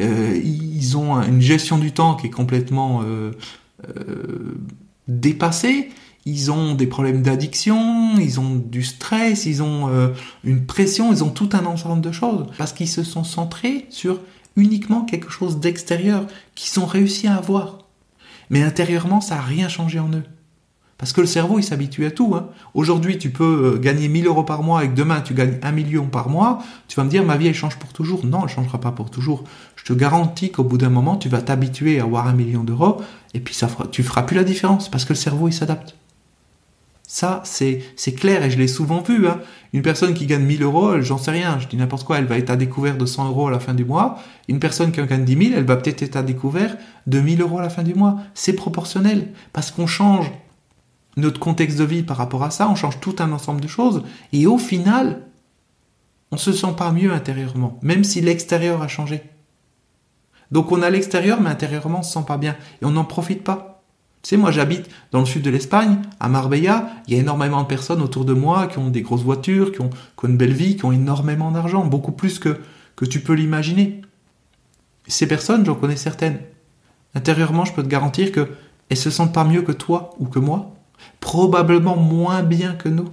euh, 0.00 0.40
ils 0.42 0.96
ont 0.96 1.22
une 1.22 1.40
gestion 1.40 1.78
du 1.78 1.92
temps 1.92 2.16
qui 2.16 2.26
est 2.26 2.30
complètement 2.30 3.02
euh, 3.04 3.30
euh, 3.96 4.58
dépassée, 5.06 5.90
ils 6.26 6.50
ont 6.50 6.74
des 6.74 6.86
problèmes 6.86 7.22
d'addiction, 7.22 8.18
ils 8.18 8.40
ont 8.40 8.54
du 8.56 8.82
stress, 8.82 9.46
ils 9.46 9.62
ont 9.62 9.88
euh, 9.88 10.08
une 10.44 10.66
pression, 10.66 11.12
ils 11.12 11.24
ont 11.24 11.30
tout 11.30 11.50
un 11.52 11.64
ensemble 11.64 12.02
de 12.02 12.12
choses 12.12 12.46
parce 12.58 12.72
qu'ils 12.72 12.88
se 12.88 13.02
sont 13.02 13.24
centrés 13.24 13.86
sur 13.90 14.20
uniquement 14.56 15.04
quelque 15.04 15.30
chose 15.30 15.60
d'extérieur 15.60 16.26
qu'ils 16.54 16.80
ont 16.80 16.86
réussi 16.86 17.26
à 17.26 17.36
avoir. 17.36 17.78
Mais 18.50 18.62
intérieurement, 18.62 19.20
ça 19.20 19.36
n'a 19.36 19.42
rien 19.42 19.68
changé 19.68 19.98
en 19.98 20.10
eux. 20.10 20.24
Parce 20.98 21.14
que 21.14 21.22
le 21.22 21.26
cerveau, 21.26 21.58
il 21.58 21.62
s'habitue 21.62 22.04
à 22.04 22.10
tout. 22.10 22.34
Hein. 22.34 22.50
Aujourd'hui, 22.74 23.16
tu 23.16 23.30
peux 23.30 23.72
euh, 23.74 23.78
gagner 23.78 24.06
1000 24.08 24.26
euros 24.26 24.42
par 24.42 24.62
mois 24.62 24.84
et 24.84 24.88
que 24.88 24.94
demain, 24.94 25.22
tu 25.22 25.32
gagnes 25.32 25.58
1 25.62 25.72
million 25.72 26.04
par 26.04 26.28
mois. 26.28 26.58
Tu 26.88 26.96
vas 26.96 27.04
me 27.04 27.08
dire, 27.08 27.24
ma 27.24 27.38
vie, 27.38 27.46
elle 27.46 27.54
change 27.54 27.78
pour 27.78 27.94
toujours. 27.94 28.26
Non, 28.26 28.42
elle 28.42 28.50
changera 28.50 28.78
pas 28.78 28.92
pour 28.92 29.10
toujours. 29.10 29.44
Je 29.76 29.84
te 29.84 29.94
garantis 29.94 30.50
qu'au 30.50 30.64
bout 30.64 30.76
d'un 30.76 30.90
moment, 30.90 31.16
tu 31.16 31.30
vas 31.30 31.40
t'habituer 31.40 32.00
à 32.00 32.02
avoir 32.02 32.26
un 32.26 32.34
million 32.34 32.64
d'euros 32.64 33.00
et 33.32 33.40
puis 33.40 33.54
ça 33.54 33.68
tu 33.90 34.02
feras 34.02 34.24
plus 34.24 34.36
la 34.36 34.44
différence 34.44 34.90
parce 34.90 35.06
que 35.06 35.14
le 35.14 35.18
cerveau, 35.18 35.48
il 35.48 35.54
s'adapte. 35.54 35.94
Ça, 37.12 37.40
c'est, 37.44 37.82
c'est 37.96 38.12
clair 38.12 38.44
et 38.44 38.52
je 38.52 38.56
l'ai 38.56 38.68
souvent 38.68 39.02
vu. 39.02 39.26
Hein. 39.26 39.40
Une 39.72 39.82
personne 39.82 40.14
qui 40.14 40.26
gagne 40.26 40.44
1000 40.44 40.62
euros, 40.62 41.00
j'en 41.00 41.18
sais 41.18 41.32
rien, 41.32 41.58
je 41.58 41.66
dis 41.66 41.76
n'importe 41.76 42.04
quoi, 42.06 42.18
elle 42.18 42.26
va 42.26 42.38
être 42.38 42.50
à 42.50 42.56
découvert 42.56 42.96
de 42.96 43.04
100 43.04 43.30
euros 43.30 43.48
à 43.48 43.50
la 43.50 43.58
fin 43.58 43.74
du 43.74 43.84
mois. 43.84 44.20
Une 44.46 44.60
personne 44.60 44.92
qui 44.92 45.00
en 45.00 45.06
gagne 45.06 45.24
10 45.24 45.48
000, 45.48 45.50
elle 45.56 45.64
va 45.64 45.74
peut-être 45.76 46.02
être 46.02 46.14
à 46.14 46.22
découvert 46.22 46.76
de 47.08 47.20
1000 47.20 47.42
euros 47.42 47.58
à 47.58 47.62
la 47.62 47.68
fin 47.68 47.82
du 47.82 47.94
mois. 47.94 48.18
C'est 48.34 48.52
proportionnel 48.52 49.32
parce 49.52 49.72
qu'on 49.72 49.88
change 49.88 50.30
notre 51.16 51.40
contexte 51.40 51.78
de 51.78 51.84
vie 51.84 52.04
par 52.04 52.16
rapport 52.16 52.44
à 52.44 52.52
ça, 52.52 52.68
on 52.68 52.76
change 52.76 53.00
tout 53.00 53.16
un 53.18 53.32
ensemble 53.32 53.60
de 53.60 53.66
choses 53.66 54.04
et 54.32 54.46
au 54.46 54.56
final, 54.56 55.22
on 56.30 56.36
se 56.36 56.52
sent 56.52 56.74
pas 56.76 56.92
mieux 56.92 57.12
intérieurement, 57.12 57.80
même 57.82 58.04
si 58.04 58.20
l'extérieur 58.20 58.82
a 58.82 58.88
changé. 58.88 59.24
Donc 60.52 60.70
on 60.70 60.80
a 60.80 60.90
l'extérieur, 60.90 61.40
mais 61.40 61.50
intérieurement 61.50 61.98
on 61.98 62.02
se 62.04 62.12
sent 62.12 62.24
pas 62.24 62.38
bien 62.38 62.54
et 62.80 62.84
on 62.84 62.92
n'en 62.92 63.04
profite 63.04 63.42
pas. 63.42 63.69
Tu 64.22 64.28
sais, 64.30 64.36
moi 64.36 64.50
j'habite 64.50 64.88
dans 65.12 65.20
le 65.20 65.26
sud 65.26 65.42
de 65.42 65.50
l'Espagne, 65.50 65.98
à 66.18 66.28
Marbella, 66.28 66.90
il 67.06 67.14
y 67.14 67.16
a 67.16 67.20
énormément 67.20 67.62
de 67.62 67.66
personnes 67.66 68.02
autour 68.02 68.26
de 68.26 68.34
moi 68.34 68.66
qui 68.66 68.78
ont 68.78 68.88
des 68.88 69.00
grosses 69.00 69.22
voitures, 69.22 69.72
qui 69.72 69.80
ont, 69.80 69.90
une 70.24 70.36
belle 70.36 70.52
vie, 70.52 70.76
qui 70.76 70.84
ont 70.84 70.92
énormément 70.92 71.50
d'argent, 71.50 71.84
beaucoup 71.86 72.12
plus 72.12 72.38
que, 72.38 72.58
tu 73.08 73.20
peux 73.20 73.32
l'imaginer. 73.32 74.02
Ces 75.06 75.26
personnes, 75.26 75.64
j'en 75.64 75.74
connais 75.74 75.96
certaines. 75.96 76.38
Intérieurement, 77.14 77.64
je 77.64 77.72
peux 77.72 77.82
te 77.82 77.88
garantir 77.88 78.30
que 78.30 78.50
elles 78.90 78.98
se 78.98 79.08
sentent 79.08 79.32
pas 79.32 79.44
mieux 79.44 79.62
que 79.62 79.72
toi 79.72 80.10
ou 80.18 80.26
que 80.26 80.38
moi, 80.38 80.74
probablement 81.20 81.96
moins 81.96 82.42
bien 82.42 82.74
que 82.74 82.90
nous, 82.90 83.08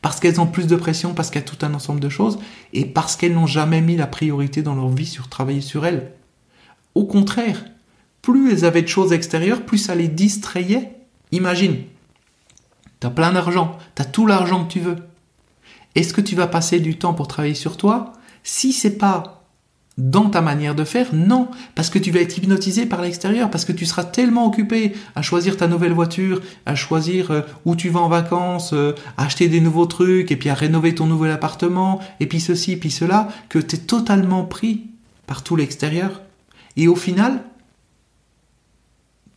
parce 0.00 0.20
qu'elles 0.20 0.40
ont 0.40 0.46
plus 0.46 0.66
de 0.66 0.76
pression, 0.76 1.12
parce 1.12 1.28
qu'il 1.30 1.40
y 1.40 1.44
a 1.44 1.46
tout 1.46 1.66
un 1.66 1.74
ensemble 1.74 2.00
de 2.00 2.08
choses, 2.08 2.38
et 2.72 2.86
parce 2.86 3.16
qu'elles 3.16 3.34
n'ont 3.34 3.46
jamais 3.46 3.82
mis 3.82 3.96
la 3.96 4.06
priorité 4.06 4.62
dans 4.62 4.74
leur 4.74 4.88
vie 4.88 5.06
sur 5.06 5.28
travailler 5.28 5.60
sur 5.60 5.84
elles. 5.84 6.12
Au 6.94 7.04
contraire, 7.04 7.62
plus 8.22 8.52
elles 8.52 8.64
avaient 8.64 8.82
de 8.82 8.88
choses 8.88 9.12
extérieures, 9.12 9.62
plus 9.62 9.78
ça 9.78 9.94
les 9.94 10.08
distrayait. 10.08 10.96
Imagine, 11.32 11.76
tu 13.00 13.06
as 13.06 13.10
plein 13.10 13.32
d'argent, 13.32 13.78
tu 13.94 14.02
as 14.02 14.04
tout 14.04 14.26
l'argent 14.26 14.64
que 14.64 14.72
tu 14.72 14.80
veux. 14.80 14.96
Est-ce 15.94 16.14
que 16.14 16.20
tu 16.20 16.36
vas 16.36 16.46
passer 16.46 16.80
du 16.80 16.96
temps 16.98 17.14
pour 17.14 17.28
travailler 17.28 17.54
sur 17.54 17.76
toi? 17.76 18.12
Si 18.42 18.72
c'est 18.72 18.96
pas 18.96 19.40
dans 19.98 20.30
ta 20.30 20.40
manière 20.40 20.74
de 20.74 20.84
faire, 20.84 21.08
non, 21.12 21.48
parce 21.74 21.90
que 21.90 21.98
tu 21.98 22.10
vas 22.10 22.20
être 22.20 22.38
hypnotisé 22.38 22.86
par 22.86 23.02
l'extérieur, 23.02 23.50
parce 23.50 23.64
que 23.64 23.72
tu 23.72 23.84
seras 23.84 24.04
tellement 24.04 24.46
occupé 24.46 24.94
à 25.14 25.20
choisir 25.20 25.56
ta 25.56 25.66
nouvelle 25.66 25.92
voiture, 25.92 26.40
à 26.64 26.74
choisir 26.74 27.30
euh, 27.30 27.42
où 27.64 27.76
tu 27.76 27.90
vas 27.90 28.00
en 28.00 28.08
vacances, 28.08 28.72
euh, 28.72 28.94
acheter 29.18 29.48
des 29.48 29.60
nouveaux 29.60 29.86
trucs, 29.86 30.30
et 30.30 30.36
puis 30.36 30.48
à 30.48 30.54
rénover 30.54 30.94
ton 30.94 31.06
nouvel 31.06 31.32
appartement, 31.32 32.00
et 32.18 32.26
puis 32.26 32.40
ceci, 32.40 32.76
puis 32.76 32.90
cela, 32.90 33.28
que 33.48 33.58
tu 33.58 33.76
es 33.76 33.78
totalement 33.78 34.44
pris 34.44 34.86
par 35.26 35.42
tout 35.42 35.56
l'extérieur. 35.56 36.22
Et 36.76 36.88
au 36.88 36.96
final, 36.96 37.42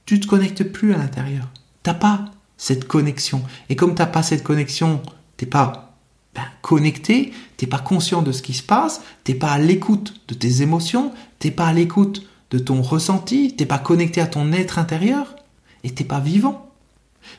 tu 0.05 0.19
te 0.19 0.27
connectes 0.27 0.63
plus 0.63 0.93
à 0.93 0.97
l'intérieur. 0.97 1.49
T'as 1.83 1.93
pas 1.93 2.25
cette 2.57 2.87
connexion. 2.87 3.43
Et 3.69 3.75
comme 3.75 3.95
t'as 3.95 4.05
pas 4.05 4.23
cette 4.23 4.43
connexion, 4.43 5.01
t'es 5.37 5.45
pas 5.45 5.95
ben, 6.35 6.43
connecté, 6.61 7.31
t'es 7.57 7.67
pas 7.67 7.79
conscient 7.79 8.21
de 8.21 8.31
ce 8.31 8.41
qui 8.41 8.53
se 8.53 8.63
passe, 8.63 9.01
t'es 9.23 9.35
pas 9.35 9.51
à 9.51 9.59
l'écoute 9.59 10.21
de 10.27 10.33
tes 10.33 10.61
émotions, 10.61 11.11
t'es 11.39 11.51
pas 11.51 11.67
à 11.67 11.73
l'écoute 11.73 12.27
de 12.51 12.59
ton 12.59 12.81
ressenti, 12.81 13.55
t'es 13.55 13.65
pas 13.65 13.79
connecté 13.79 14.21
à 14.21 14.27
ton 14.27 14.51
être 14.51 14.79
intérieur, 14.79 15.35
et 15.83 15.91
t'es 15.91 16.03
pas 16.03 16.19
vivant. 16.19 16.71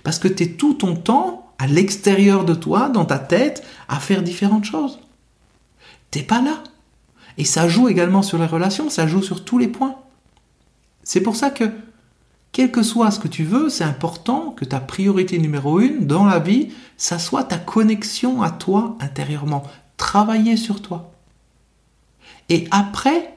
Parce 0.03 0.19
que 0.19 0.29
t'es 0.29 0.49
tout 0.49 0.75
ton 0.75 0.97
temps 0.97 1.53
à 1.59 1.67
l'extérieur 1.67 2.45
de 2.45 2.55
toi, 2.55 2.89
dans 2.89 3.05
ta 3.05 3.19
tête, 3.19 3.65
à 3.89 3.99
faire 4.01 4.23
différentes 4.23 4.65
choses. 4.65 5.01
T'es 6.11 6.23
pas 6.23 6.41
là. 6.41 6.63
Et 7.39 7.45
ça 7.45 7.69
joue 7.69 7.89
également 7.89 8.23
sur 8.23 8.39
les 8.39 8.47
relations, 8.47 8.91
ça 8.91 9.07
joue 9.07 9.23
sur 9.23 9.45
tous 9.45 9.59
les 9.59 9.69
points. 9.69 9.97
C'est 11.03 11.21
pour 11.21 11.37
ça 11.37 11.51
que, 11.51 11.71
quel 12.55 12.71
que 12.71 12.85
soit 12.85 13.11
ce 13.11 13.19
que 13.19 13.27
tu 13.27 13.43
veux, 13.43 13.69
c'est 13.69 13.83
important 13.83 14.53
que 14.53 14.65
ta 14.65 14.79
priorité 14.79 15.39
numéro 15.39 15.81
une 15.81 16.07
dans 16.07 16.25
la 16.25 16.39
vie, 16.39 16.69
ça 16.97 17.19
soit 17.19 17.43
ta 17.43 17.59
connexion 17.59 18.43
à 18.43 18.51
toi 18.51 18.97
intérieurement. 19.01 19.65
Travailler 19.97 20.57
sur 20.57 20.81
toi. 20.81 21.13
Et 22.49 22.69
après, 22.71 23.37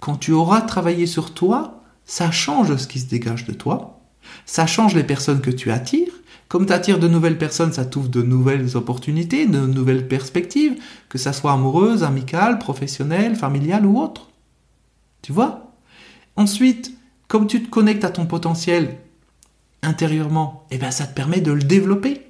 quand 0.00 0.16
tu 0.16 0.32
auras 0.32 0.62
travaillé 0.62 1.06
sur 1.06 1.32
toi, 1.32 1.80
ça 2.06 2.32
change 2.32 2.74
ce 2.74 2.88
qui 2.88 2.98
se 2.98 3.06
dégage 3.06 3.44
de 3.44 3.52
toi, 3.52 4.00
ça 4.46 4.66
change 4.66 4.96
les 4.96 5.04
personnes 5.04 5.40
que 5.40 5.52
tu 5.52 5.70
attires, 5.70 6.12
comme 6.48 6.66
tu 6.66 6.72
attires 6.72 6.98
de 6.98 7.06
nouvelles 7.06 7.38
personnes, 7.38 7.72
ça 7.72 7.84
t'ouvre 7.84 8.08
de 8.08 8.22
nouvelles 8.22 8.76
opportunités, 8.76 9.46
de 9.46 9.60
nouvelles 9.60 10.08
perspectives, 10.08 10.74
que 11.08 11.18
ça 11.18 11.32
soit 11.32 11.52
amoureuse, 11.52 12.02
amicale, 12.02 12.58
professionnelle, 12.58 13.36
familiale 13.36 13.86
ou 13.86 14.00
autre. 14.00 14.30
Tu 15.22 15.30
vois? 15.32 15.72
Ensuite, 16.34 16.97
comme 17.28 17.46
tu 17.46 17.62
te 17.62 17.68
connectes 17.68 18.04
à 18.04 18.10
ton 18.10 18.26
potentiel 18.26 18.96
intérieurement, 19.82 20.66
eh 20.70 20.78
ben 20.78 20.90
ça 20.90 21.06
te 21.06 21.14
permet 21.14 21.40
de 21.40 21.52
le 21.52 21.62
développer. 21.62 22.22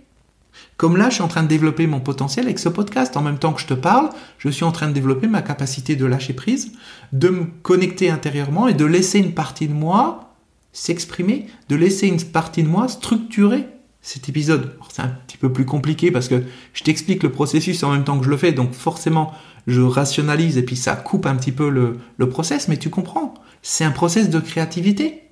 Comme 0.77 0.97
là, 0.97 1.09
je 1.09 1.15
suis 1.15 1.23
en 1.23 1.29
train 1.29 1.43
de 1.43 1.49
développer 1.49 1.87
mon 1.87 2.01
potentiel 2.01 2.47
avec 2.47 2.59
ce 2.59 2.69
podcast. 2.69 3.17
En 3.17 3.23
même 3.23 3.39
temps 3.39 3.53
que 3.53 3.61
je 3.61 3.67
te 3.67 3.75
parle, 3.75 4.11
je 4.39 4.49
suis 4.49 4.65
en 4.65 4.73
train 4.73 4.89
de 4.89 4.93
développer 4.93 5.29
ma 5.29 5.43
capacité 5.43 5.97
de 5.97 6.05
lâcher 6.05 6.33
prise, 6.33 6.73
de 7.13 7.29
me 7.29 7.45
connecter 7.63 8.11
intérieurement 8.11 8.69
et 8.69 8.75
de 8.75 8.85
laisser 8.85 9.19
une 9.19 9.35
partie 9.35 9.69
de 9.69 9.73
moi 9.73 10.35
s'exprimer, 10.73 11.47
de 11.69 11.77
laisser 11.77 12.07
une 12.07 12.23
partie 12.23 12.63
de 12.63 12.69
moi 12.69 12.89
structurer 12.89 13.67
cet 14.03 14.29
épisode. 14.29 14.77
C'est 14.91 15.03
un 15.03 15.09
petit 15.09 15.37
peu 15.37 15.53
plus 15.53 15.65
compliqué 15.65 16.11
parce 16.11 16.29
que 16.29 16.43
je 16.73 16.85
t'explique 16.85 17.23
le 17.23 17.33
processus 17.33 17.83
en 17.83 17.93
même 17.93 18.05
temps 18.05 18.19
que 18.19 18.25
je 18.25 18.31
le 18.31 18.37
fais, 18.37 18.53
donc 18.53 18.73
forcément 18.73 19.33
je 19.67 19.81
rationalise 19.83 20.57
et 20.57 20.63
puis 20.63 20.77
ça 20.77 20.97
coupe 20.97 21.27
un 21.27 21.37
petit 21.37 21.53
peu 21.53 21.69
le, 21.69 21.99
le 22.17 22.29
process, 22.29 22.69
mais 22.69 22.77
tu 22.77 22.91
comprends, 22.91 23.35
c'est 23.71 23.85
un 23.85 23.91
process 23.91 24.31
de 24.31 24.41
créativité. 24.41 25.25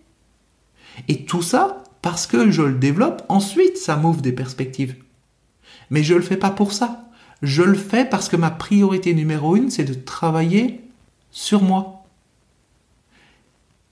Et 1.08 1.24
tout 1.24 1.40
ça, 1.40 1.82
parce 2.02 2.26
que 2.26 2.50
je 2.50 2.60
le 2.60 2.74
développe, 2.74 3.22
ensuite 3.30 3.78
ça 3.78 3.96
m'ouvre 3.96 4.20
des 4.20 4.30
perspectives. 4.30 4.94
Mais 5.88 6.02
je 6.02 6.12
ne 6.12 6.18
le 6.18 6.24
fais 6.24 6.36
pas 6.36 6.50
pour 6.50 6.74
ça. 6.74 7.08
Je 7.40 7.62
le 7.62 7.78
fais 7.78 8.04
parce 8.04 8.28
que 8.28 8.36
ma 8.36 8.50
priorité 8.50 9.14
numéro 9.14 9.56
une, 9.56 9.70
c'est 9.70 9.84
de 9.84 9.94
travailler 9.94 10.82
sur 11.30 11.62
moi. 11.62 12.04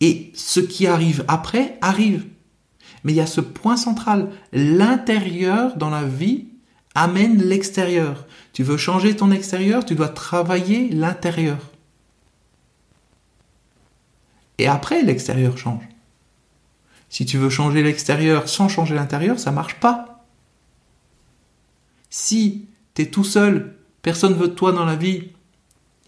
Et 0.02 0.30
ce 0.34 0.60
qui 0.60 0.86
arrive 0.86 1.24
après 1.26 1.78
arrive. 1.80 2.26
Mais 3.02 3.12
il 3.12 3.16
y 3.16 3.22
a 3.22 3.26
ce 3.26 3.40
point 3.40 3.78
central. 3.78 4.28
L'intérieur 4.52 5.78
dans 5.78 5.88
la 5.88 6.04
vie 6.04 6.48
amène 6.94 7.42
l'extérieur. 7.42 8.26
Tu 8.52 8.62
veux 8.62 8.76
changer 8.76 9.16
ton 9.16 9.30
extérieur, 9.30 9.86
tu 9.86 9.94
dois 9.94 10.10
travailler 10.10 10.90
l'intérieur. 10.90 11.73
Et 14.58 14.66
après, 14.66 15.02
l'extérieur 15.02 15.58
change. 15.58 15.82
Si 17.08 17.26
tu 17.26 17.38
veux 17.38 17.50
changer 17.50 17.82
l'extérieur 17.82 18.48
sans 18.48 18.68
changer 18.68 18.94
l'intérieur, 18.94 19.38
ça 19.38 19.52
marche 19.52 19.76
pas. 19.76 20.24
Si 22.10 22.68
tu 22.94 23.02
es 23.02 23.06
tout 23.06 23.24
seul, 23.24 23.76
personne 24.02 24.34
veut 24.34 24.48
de 24.48 24.54
toi 24.54 24.72
dans 24.72 24.84
la 24.84 24.96
vie, 24.96 25.30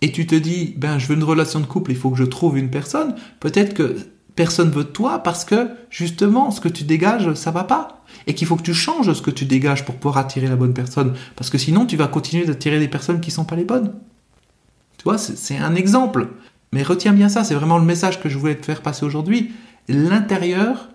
et 0.03 0.13
tu 0.13 0.27
te 0.27 0.35
dis, 0.35 0.75
ben, 0.77 0.99
je 0.99 1.07
veux 1.07 1.15
une 1.15 1.25
relation 1.25 1.61
de 1.61 1.67
couple, 1.67 1.91
il 1.91 1.97
faut 1.97 2.11
que 2.11 2.19
je 2.19 2.25
trouve 2.25 2.59
une 2.59 2.71
personne, 2.71 3.15
peut-être 3.41 3.75
que 3.75 3.97
personne 4.37 4.71
veut 4.71 4.85
de 4.85 4.91
toi 4.91 5.21
parce 5.21 5.45
que 5.45 5.71
justement 5.89 6.51
ce 6.51 6.61
que 6.61 6.69
tu 6.69 6.85
dégages 6.85 7.33
ça 7.33 7.51
va 7.51 7.65
pas 7.65 8.05
et 8.27 8.35
qu'il 8.35 8.47
faut 8.47 8.57
que 8.57 8.63
tu 8.63 8.75
changes 8.75 9.13
ce 9.13 9.23
que 9.23 9.31
tu 9.31 9.47
dégages 9.47 9.87
pour 9.87 9.95
pouvoir 9.95 10.19
attirer 10.19 10.47
la 10.47 10.57
bonne 10.57 10.75
personne 10.75 11.15
parce 11.35 11.49
que 11.49 11.57
sinon 11.57 11.87
tu 11.87 11.97
vas 11.97 12.07
continuer 12.07 12.45
d'attirer 12.45 12.79
des 12.79 12.89
personnes 12.89 13.21
qui 13.21 13.31
sont 13.31 13.47
pas 13.47 13.57
les 13.57 13.65
bonnes. 13.65 13.95
Tu 14.99 15.05
vois, 15.05 15.19
c'est 15.19 15.57
un 15.57 15.75
exemple. 15.75 16.29
Mais 16.77 16.83
retiens 16.83 17.15
bien 17.15 17.31
ça, 17.31 17.43
c'est 17.43 17.55
vraiment 17.55 17.79
le 17.79 17.87
message 17.87 18.21
que 18.21 18.29
je 18.29 18.37
voulais 18.37 18.55
te 18.55 18.67
faire 18.67 18.83
passer 18.83 19.07
aujourd'hui. 19.07 19.51
L'intérieur 19.89 20.91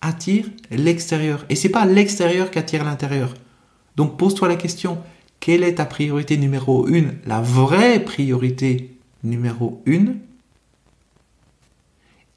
attire 0.00 0.46
l'extérieur. 0.70 1.44
Et 1.50 1.56
c'est 1.56 1.68
pas 1.68 1.84
l'extérieur 1.84 2.50
qui 2.50 2.58
attire 2.58 2.84
l'intérieur. 2.84 3.34
Donc 3.96 4.16
pose-toi 4.16 4.48
la 4.48 4.56
question, 4.56 4.96
quelle 5.38 5.62
est 5.62 5.74
ta 5.74 5.84
priorité 5.84 6.38
numéro 6.38 6.88
une, 6.88 7.18
la 7.26 7.42
vraie 7.42 8.02
priorité 8.02 8.96
numéro 9.24 9.82
une? 9.84 10.20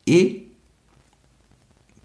Et 0.05 0.49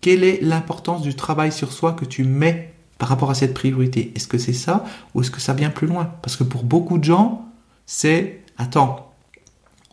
quelle 0.01 0.23
est 0.23 0.43
l'importance 0.43 1.03
du 1.03 1.17
travail 1.17 1.51
sur 1.51 1.73
soi 1.73 1.95
que 1.95 2.05
tu 2.05 2.23
mets 2.23 2.73
par 2.99 3.09
rapport 3.09 3.33
à 3.33 3.35
cette 3.35 3.55
priorité? 3.55 4.13
Est-ce 4.15 4.29
que 4.29 4.39
c'est 4.39 4.53
ça 4.53 4.85
ou 5.13 5.23
est-ce 5.23 5.33
que 5.33 5.41
ça 5.41 5.55
vient 5.55 5.71
plus 5.71 5.89
loin? 5.89 6.13
Parce 6.23 6.37
que 6.37 6.45
pour 6.45 6.63
beaucoup 6.63 6.99
de 6.99 7.05
gens, 7.05 7.49
c'est 7.85 8.45
attends, 8.59 9.04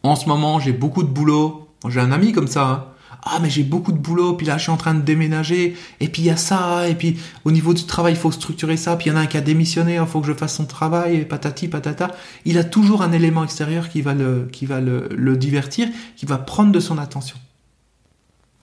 en 0.04 0.16
ce 0.16 0.28
moment 0.28 0.60
j'ai 0.60 0.74
beaucoup 0.74 1.04
de 1.04 1.10
boulot. 1.10 1.68
J'ai 1.88 2.00
un 2.00 2.12
ami 2.12 2.32
comme 2.32 2.48
ça. 2.48 2.68
Hein. 2.68 2.86
Ah 3.24 3.40
mais 3.42 3.50
j'ai 3.50 3.64
beaucoup 3.64 3.92
de 3.92 4.00
boulot, 4.00 4.34
puis 4.34 4.48
là 4.48 4.58
je 4.58 4.64
suis 4.64 4.72
en 4.72 4.78
train 4.78 4.96
de 4.96 5.02
déménager, 5.02 5.76
et 6.00 6.08
puis 6.08 6.24
il 6.24 6.26
y 6.26 6.32
a 6.32 6.38
ça, 6.38 6.88
et 6.88 6.96
puis 6.96 7.20
au 7.46 7.52
niveau 7.52 7.76
du 7.76 7.86
travail 7.86 8.14
il 8.14 8.20
faut 8.20 8.32
structurer 8.32 8.78
ça, 8.78 8.96
puis 8.96 9.10
il 9.10 9.14
y 9.14 9.16
en 9.16 9.18
a 9.18 9.22
un 9.22 9.26
qui 9.28 9.38
a 9.38 9.42
démissionné, 9.42 10.00
il 10.02 10.06
faut 10.08 10.22
que 10.22 10.28
je 10.28 10.34
fasse 10.34 10.56
son 10.56 10.66
travail, 10.66 11.18
et 11.18 11.26
patati 11.26 11.68
patata. 11.68 12.10
Il 12.46 12.58
a 12.58 12.64
toujours 12.64 13.04
un 13.04 13.12
élément 13.12 13.44
extérieur 13.44 13.90
qui 13.90 14.02
va 14.02 14.16
le, 14.16 14.50
qui 14.52 14.66
va 14.66 14.82
le 14.82 15.38
divertir, 15.38 15.88
qui 16.16 16.26
va 16.26 16.40
prendre 16.40 16.72
de 16.72 16.80
son 16.80 16.98
attention. 16.98 17.38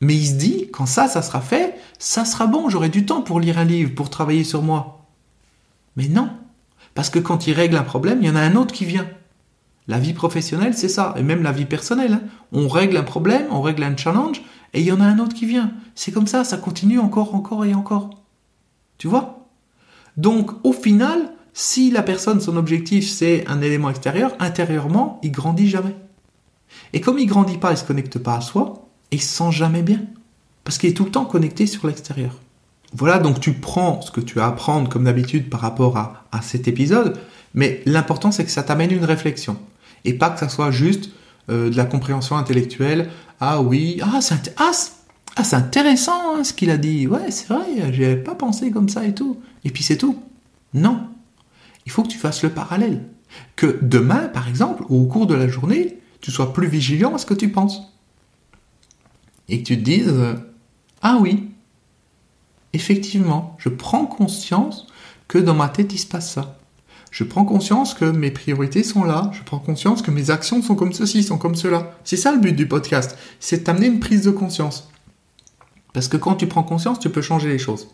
Mais 0.01 0.15
il 0.15 0.27
se 0.27 0.35
dit, 0.35 0.69
quand 0.73 0.87
ça, 0.87 1.09
ça 1.09 1.23
sera 1.23 1.41
fait, 1.41 1.75
ça 1.99 2.25
sera 2.25 2.47
bon, 2.47 2.69
j'aurai 2.69 2.89
du 2.89 3.05
temps 3.05 3.23
pour 3.23 3.41
lire 3.41 3.59
un 3.59 3.65
livre, 3.65 3.95
pour 3.95 4.11
travailler 4.11 4.45
sur 4.45 4.63
moi. 4.63 5.07
Mais 5.97 6.09
non, 6.09 6.31
parce 6.95 7.11
que 7.11 7.19
quand 7.19 7.47
il 7.47 7.53
règle 7.53 7.77
un 7.77 7.83
problème, 7.83 8.19
il 8.23 8.29
y 8.29 8.31
en 8.31 8.37
a 8.37 8.41
un 8.41 8.55
autre 8.55 8.73
qui 8.73 8.85
vient. 8.85 9.09
La 9.89 9.99
vie 9.99 10.13
professionnelle, 10.13 10.75
c'est 10.75 10.89
ça, 10.89 11.15
et 11.17 11.23
même 11.23 11.43
la 11.43 11.53
vie 11.53 11.65
personnelle. 11.65 12.13
Hein. 12.13 12.23
On 12.53 12.69
règle 12.69 12.97
un 12.99 13.03
problème, 13.03 13.47
on 13.51 13.63
règle 13.63 13.83
un 13.83 13.97
challenge, 13.97 14.43
et 14.75 14.81
il 14.81 14.87
y 14.87 14.93
en 14.93 15.01
a 15.01 15.05
un 15.05 15.19
autre 15.19 15.35
qui 15.35 15.47
vient. 15.47 15.73
C'est 15.95 16.13
comme 16.13 16.27
ça, 16.27 16.45
ça 16.45 16.59
continue 16.59 16.99
encore, 16.99 17.35
encore 17.35 17.65
et 17.65 17.75
encore. 17.75 18.11
Tu 18.99 19.09
vois? 19.09 19.49
Donc, 20.17 20.51
au 20.65 20.73
final, 20.73 21.33
si 21.55 21.91
la 21.91 22.03
personne, 22.03 22.41
son 22.41 22.57
objectif, 22.57 23.09
c'est 23.09 23.47
un 23.49 23.63
élément 23.63 23.89
extérieur, 23.89 24.33
intérieurement, 24.39 25.21
il 25.23 25.33
grandit 25.33 25.69
jamais. 25.69 25.97
Et 26.93 27.01
comme 27.01 27.19
il 27.19 27.27
grandit 27.27 27.59
pas, 27.59 27.73
il 27.73 27.79
se 27.79 27.85
connecte 27.85 28.19
pas 28.19 28.37
à 28.37 28.41
soi, 28.41 28.89
et 29.11 29.17
il 29.17 29.23
se 29.23 29.37
sent 29.37 29.53
jamais 29.53 29.83
bien. 29.83 30.03
Parce 30.65 30.77
qu'il 30.77 30.91
est 30.91 30.95
tout 30.95 31.05
le 31.05 31.11
temps 31.11 31.25
connecté 31.25 31.67
sur 31.67 31.87
l'extérieur. 31.87 32.37
Voilà, 32.93 33.19
donc 33.19 33.41
tu 33.41 33.53
prends 33.53 34.01
ce 34.01 34.11
que 34.11 34.21
tu 34.21 34.41
as 34.41 34.45
à 34.45 34.49
apprendre 34.49 34.89
comme 34.89 35.05
d'habitude 35.05 35.51
par 35.51 35.61
rapport 35.61 35.97
à, 35.97 36.43
cet 36.43 36.69
épisode, 36.69 37.19
mais 37.55 37.83
l'important 37.85 38.31
c'est 38.31 38.45
que 38.45 38.51
ça 38.51 38.63
t'amène 38.63 38.93
une 38.93 39.05
réflexion. 39.05 39.59
Et 40.05 40.15
pas 40.15 40.31
que 40.31 40.39
ça 40.39 40.49
soit 40.49 40.71
juste 40.71 41.11
euh, 41.51 41.71
de 41.71 41.77
la 41.77 41.85
compréhension 41.85 42.37
intellectuelle. 42.37 43.11
Ah 43.41 43.61
oui, 43.61 44.01
ah 44.03 44.21
c'est 44.21 44.55
ah, 44.57 44.73
ah, 45.37 45.43
intéressant 45.53 46.37
hein, 46.37 46.45
ce 46.45 46.53
qu'il 46.53 46.71
a 46.71 46.77
dit. 46.77 47.07
Ouais, 47.07 47.31
c'est 47.31 47.49
vrai, 47.49 47.93
j'y 47.93 48.05
avais 48.05 48.17
pas 48.17 48.35
pensé 48.35 48.71
comme 48.71 48.89
ça 48.89 49.05
et 49.05 49.15
tout. 49.15 49.41
Et 49.65 49.71
puis 49.71 49.83
c'est 49.83 49.97
tout. 49.97 50.23
Non. 50.75 51.09
Il 51.87 51.93
faut 51.93 52.03
que 52.03 52.09
tu 52.09 52.19
fasses 52.19 52.43
le 52.43 52.51
parallèle. 52.51 53.05
Que 53.57 53.79
demain, 53.83 54.29
par 54.29 54.49
exemple, 54.49 54.85
ou 54.89 55.03
au 55.03 55.07
cours 55.07 55.27
de 55.27 55.35
la 55.35 55.49
journée, 55.49 55.99
tu 56.21 56.31
sois 56.31 56.53
plus 56.53 56.67
vigilant 56.67 57.15
à 57.15 57.19
ce 57.19 57.27
que 57.27 57.35
tu 57.35 57.51
penses 57.51 57.83
et 59.49 59.63
que 59.63 59.67
tu 59.67 59.79
te 59.79 59.83
dises 59.83 60.13
Ah 61.03 61.19
oui, 61.21 61.49
effectivement, 62.73 63.57
je 63.59 63.69
prends 63.69 64.07
conscience 64.07 64.87
que 65.27 65.39
dans 65.39 65.55
ma 65.55 65.69
tête 65.69 65.93
il 65.93 65.99
se 65.99 66.07
passe 66.07 66.33
ça. 66.33 66.58
Je 67.11 67.25
prends 67.25 67.45
conscience 67.45 67.95
que 67.95 68.05
mes 68.05 68.31
priorités 68.31 68.83
sont 68.83 69.05
là, 69.05 69.31
je 69.33 69.43
prends 69.43 69.59
conscience 69.59 70.03
que 70.03 70.11
mes 70.11 70.31
actions 70.31 70.63
sont 70.63 70.75
comme 70.75 70.93
ceci, 70.93 71.23
sont 71.23 71.39
comme 71.39 71.55
cela. 71.55 71.99
C'est 72.05 72.17
ça 72.17 72.33
le 72.33 72.39
but 72.39 72.55
du 72.55 72.69
podcast, 72.69 73.17
c'est 73.41 73.65
d'amener 73.65 73.87
une 73.87 74.01
prise 74.01 74.23
de 74.23 74.31
conscience. 74.31 74.91
Parce 75.95 76.09
que 76.09 76.17
quand 76.17 76.35
tu 76.35 76.47
prends 76.47 76.63
conscience, 76.63 76.99
tu 76.99 77.11
peux 77.11 77.23
changer 77.23 77.49
les 77.49 77.59
choses. 77.59 77.89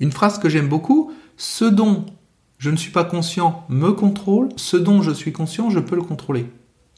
Une 0.00 0.12
phrase 0.12 0.38
que 0.38 0.48
j'aime 0.48 0.68
beaucoup, 0.68 1.12
ce 1.36 1.64
dont 1.64 2.04
je 2.58 2.70
ne 2.70 2.76
suis 2.76 2.92
pas 2.92 3.04
conscient 3.04 3.64
me 3.68 3.92
contrôle, 3.92 4.48
ce 4.56 4.76
dont 4.76 5.02
je 5.02 5.10
suis 5.10 5.32
conscient, 5.32 5.70
je 5.70 5.80
peux 5.80 5.96
le 5.96 6.02
contrôler. 6.02 6.46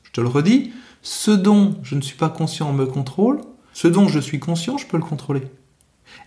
Je 0.03 0.11
te 0.11 0.21
le 0.21 0.29
redis, 0.29 0.73
ce 1.03 1.31
dont 1.31 1.77
je 1.83 1.95
ne 1.95 2.01
suis 2.01 2.17
pas 2.17 2.29
conscient 2.29 2.73
me 2.73 2.87
contrôle, 2.87 3.41
ce 3.73 3.89
dont 3.89 4.09
je 4.09 4.19
suis 4.19 4.41
conscient, 4.41 4.79
je 4.79 4.87
peux 4.87 4.97
le 4.97 5.03
contrôler. 5.03 5.43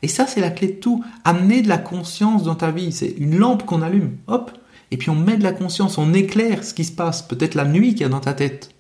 Et 0.02 0.08
ça, 0.08 0.28
c'est 0.28 0.42
la 0.42 0.52
clé 0.52 0.68
de 0.68 0.80
tout. 0.80 1.04
Amener 1.24 1.62
de 1.62 1.68
la 1.68 1.78
conscience 1.78 2.44
dans 2.44 2.56
ta 2.56 2.72
vie. 2.72 2.92
C'est 2.92 3.16
une 3.18 3.38
lampe 3.38 3.66
qu'on 3.66 3.82
allume. 3.82 4.18
Hop. 4.28 4.52
Et 4.92 4.98
puis 4.98 5.10
on 5.10 5.16
met 5.16 5.38
de 5.38 5.44
la 5.44 5.52
conscience, 5.52 5.98
on 5.98 6.14
éclaire 6.14 6.64
ce 6.64 6.74
qui 6.74 6.84
se 6.84 6.92
passe. 6.92 7.22
Peut-être 7.22 7.56
la 7.56 7.66
nuit 7.66 7.90
qu'il 7.92 8.02
y 8.02 8.06
a 8.06 8.10
dans 8.10 8.20
ta 8.20 8.34
tête. 8.34 8.72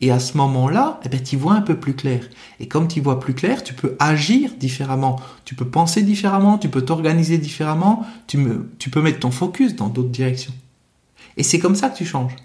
Et 0.00 0.12
à 0.12 0.20
ce 0.20 0.36
moment-là, 0.36 1.00
eh 1.04 1.08
ben, 1.08 1.20
tu 1.20 1.36
vois 1.36 1.54
un 1.54 1.60
peu 1.60 1.76
plus 1.76 1.94
clair. 1.94 2.20
Et 2.60 2.68
comme 2.68 2.86
tu 2.86 3.00
vois 3.00 3.18
plus 3.18 3.34
clair, 3.34 3.64
tu 3.64 3.74
peux 3.74 3.96
agir 3.98 4.52
différemment. 4.58 5.20
Tu 5.44 5.56
peux 5.56 5.66
penser 5.68 6.02
différemment, 6.02 6.56
tu 6.58 6.68
peux 6.68 6.82
t'organiser 6.82 7.38
différemment, 7.38 8.06
tu, 8.28 8.38
me, 8.38 8.70
tu 8.78 8.90
peux 8.90 9.02
mettre 9.02 9.18
ton 9.18 9.32
focus 9.32 9.74
dans 9.74 9.88
d'autres 9.88 10.10
directions. 10.10 10.54
Et 11.36 11.42
c'est 11.42 11.58
comme 11.58 11.74
ça 11.74 11.88
que 11.88 11.96
tu 11.96 12.04
changes. 12.04 12.36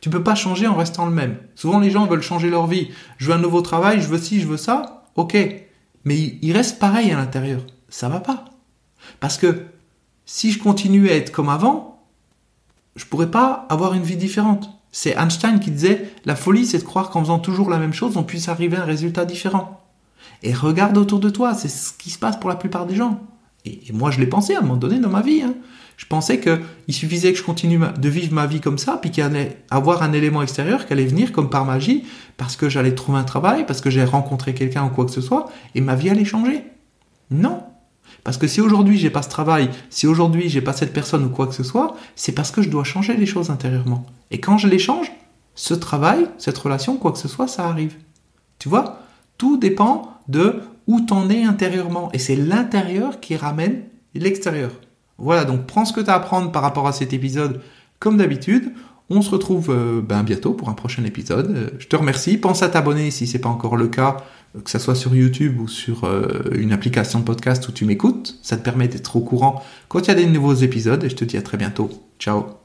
Tu 0.00 0.10
peux 0.10 0.22
pas 0.22 0.34
changer 0.34 0.66
en 0.66 0.74
restant 0.74 1.06
le 1.06 1.12
même. 1.12 1.38
Souvent 1.54 1.78
les 1.78 1.90
gens 1.90 2.06
veulent 2.06 2.22
changer 2.22 2.50
leur 2.50 2.66
vie. 2.66 2.88
Je 3.18 3.28
veux 3.28 3.34
un 3.34 3.38
nouveau 3.38 3.62
travail, 3.62 4.00
je 4.00 4.08
veux 4.08 4.18
ci, 4.18 4.40
je 4.40 4.46
veux 4.46 4.56
ça. 4.56 5.04
Ok. 5.14 5.36
Mais 6.04 6.38
il 6.40 6.52
reste 6.52 6.78
pareil 6.78 7.10
à 7.10 7.16
l'intérieur. 7.16 7.60
Ça 7.88 8.08
va 8.08 8.20
pas. 8.20 8.44
Parce 9.20 9.38
que 9.38 9.66
si 10.24 10.52
je 10.52 10.58
continue 10.58 11.08
à 11.10 11.14
être 11.14 11.32
comme 11.32 11.48
avant, 11.48 11.97
je 12.98 13.06
pourrais 13.06 13.30
pas 13.30 13.66
avoir 13.70 13.94
une 13.94 14.02
vie 14.02 14.16
différente. 14.16 14.70
C'est 14.90 15.16
Einstein 15.16 15.60
qui 15.60 15.70
disait 15.70 16.10
la 16.24 16.34
folie, 16.34 16.66
c'est 16.66 16.78
de 16.78 16.84
croire 16.84 17.10
qu'en 17.10 17.20
faisant 17.20 17.38
toujours 17.38 17.70
la 17.70 17.78
même 17.78 17.92
chose, 17.92 18.16
on 18.16 18.24
puisse 18.24 18.48
arriver 18.48 18.76
à 18.76 18.82
un 18.82 18.86
résultat 18.86 19.24
différent. 19.24 19.80
Et 20.42 20.52
regarde 20.52 20.98
autour 20.98 21.20
de 21.20 21.30
toi, 21.30 21.54
c'est 21.54 21.68
ce 21.68 21.92
qui 21.92 22.10
se 22.10 22.18
passe 22.18 22.38
pour 22.38 22.50
la 22.50 22.56
plupart 22.56 22.86
des 22.86 22.96
gens. 22.96 23.20
Et, 23.64 23.80
moi, 23.92 24.10
je 24.10 24.18
l'ai 24.18 24.26
pensé 24.26 24.54
à 24.54 24.58
un 24.58 24.62
moment 24.62 24.76
donné 24.76 24.98
dans 24.98 25.10
ma 25.10 25.22
vie. 25.22 25.42
Hein. 25.42 25.54
Je 25.96 26.06
pensais 26.06 26.40
qu'il 26.40 26.94
suffisait 26.94 27.32
que 27.32 27.38
je 27.38 27.44
continue 27.44 27.78
de 27.78 28.08
vivre 28.08 28.32
ma 28.32 28.46
vie 28.46 28.60
comme 28.60 28.78
ça, 28.78 28.98
puis 29.00 29.10
qu'il 29.10 29.22
allait 29.22 29.62
avoir 29.70 30.02
un 30.02 30.12
élément 30.12 30.42
extérieur 30.42 30.86
qui 30.86 30.92
allait 30.92 31.06
venir 31.06 31.32
comme 31.32 31.50
par 31.50 31.64
magie, 31.64 32.04
parce 32.36 32.56
que 32.56 32.68
j'allais 32.68 32.94
trouver 32.94 33.18
un 33.18 33.24
travail, 33.24 33.66
parce 33.66 33.80
que 33.80 33.90
j'ai 33.90 34.04
rencontré 34.04 34.54
quelqu'un 34.54 34.84
ou 34.84 34.90
quoi 34.90 35.04
que 35.04 35.10
ce 35.10 35.20
soit, 35.20 35.50
et 35.74 35.80
ma 35.80 35.94
vie 35.94 36.10
allait 36.10 36.24
changer. 36.24 36.64
Non. 37.30 37.62
Parce 38.28 38.36
que 38.36 38.46
si 38.46 38.60
aujourd'hui 38.60 38.98
j'ai 38.98 39.08
pas 39.08 39.22
ce 39.22 39.30
travail, 39.30 39.70
si 39.88 40.06
aujourd'hui 40.06 40.50
j'ai 40.50 40.60
pas 40.60 40.74
cette 40.74 40.92
personne 40.92 41.24
ou 41.24 41.30
quoi 41.30 41.46
que 41.46 41.54
ce 41.54 41.62
soit, 41.62 41.96
c'est 42.14 42.32
parce 42.32 42.50
que 42.50 42.60
je 42.60 42.68
dois 42.68 42.84
changer 42.84 43.16
les 43.16 43.24
choses 43.24 43.48
intérieurement. 43.48 44.04
Et 44.30 44.38
quand 44.38 44.58
je 44.58 44.68
les 44.68 44.78
change, 44.78 45.10
ce 45.54 45.72
travail, 45.72 46.28
cette 46.36 46.58
relation, 46.58 46.98
quoi 46.98 47.12
que 47.12 47.16
ce 47.16 47.26
soit, 47.26 47.48
ça 47.48 47.66
arrive. 47.66 47.94
Tu 48.58 48.68
vois? 48.68 49.00
Tout 49.38 49.56
dépend 49.56 50.12
de 50.28 50.60
où 50.86 51.00
t'en 51.00 51.30
es 51.30 51.42
intérieurement. 51.42 52.10
Et 52.12 52.18
c'est 52.18 52.36
l'intérieur 52.36 53.18
qui 53.20 53.34
ramène 53.34 53.84
l'extérieur. 54.12 54.72
Voilà, 55.16 55.46
donc 55.46 55.64
prends 55.64 55.86
ce 55.86 55.94
que 55.94 56.02
tu 56.02 56.10
as 56.10 56.12
à 56.12 56.16
apprendre 56.16 56.52
par 56.52 56.60
rapport 56.60 56.86
à 56.86 56.92
cet 56.92 57.14
épisode 57.14 57.62
comme 57.98 58.18
d'habitude. 58.18 58.74
On 59.10 59.22
se 59.22 59.30
retrouve 59.30 59.70
euh, 59.70 60.02
ben, 60.02 60.22
bientôt 60.22 60.52
pour 60.52 60.68
un 60.68 60.74
prochain 60.74 61.04
épisode. 61.04 61.50
Euh, 61.50 61.70
je 61.78 61.86
te 61.86 61.96
remercie. 61.96 62.36
Pense 62.36 62.62
à 62.62 62.68
t'abonner 62.68 63.10
si 63.10 63.26
c'est 63.26 63.38
pas 63.38 63.48
encore 63.48 63.76
le 63.76 63.88
cas, 63.88 64.18
euh, 64.54 64.60
que 64.60 64.70
ce 64.70 64.78
soit 64.78 64.94
sur 64.94 65.14
YouTube 65.14 65.60
ou 65.60 65.68
sur 65.68 66.08
une 66.52 66.72
application 66.72 67.22
podcast 67.22 67.66
où 67.68 67.72
tu 67.72 67.84
m'écoutes. 67.84 68.38
Ça 68.42 68.56
te 68.56 68.62
permet 68.62 68.88
d'être 68.88 69.16
au 69.16 69.20
courant 69.20 69.62
quand 69.88 70.00
il 70.00 70.08
y 70.08 70.10
a 70.10 70.14
des 70.14 70.26
nouveaux 70.26 70.54
épisodes 70.54 71.02
et 71.04 71.08
je 71.08 71.16
te 71.16 71.24
dis 71.24 71.36
à 71.36 71.42
très 71.42 71.56
bientôt. 71.56 71.88
Ciao 72.18 72.57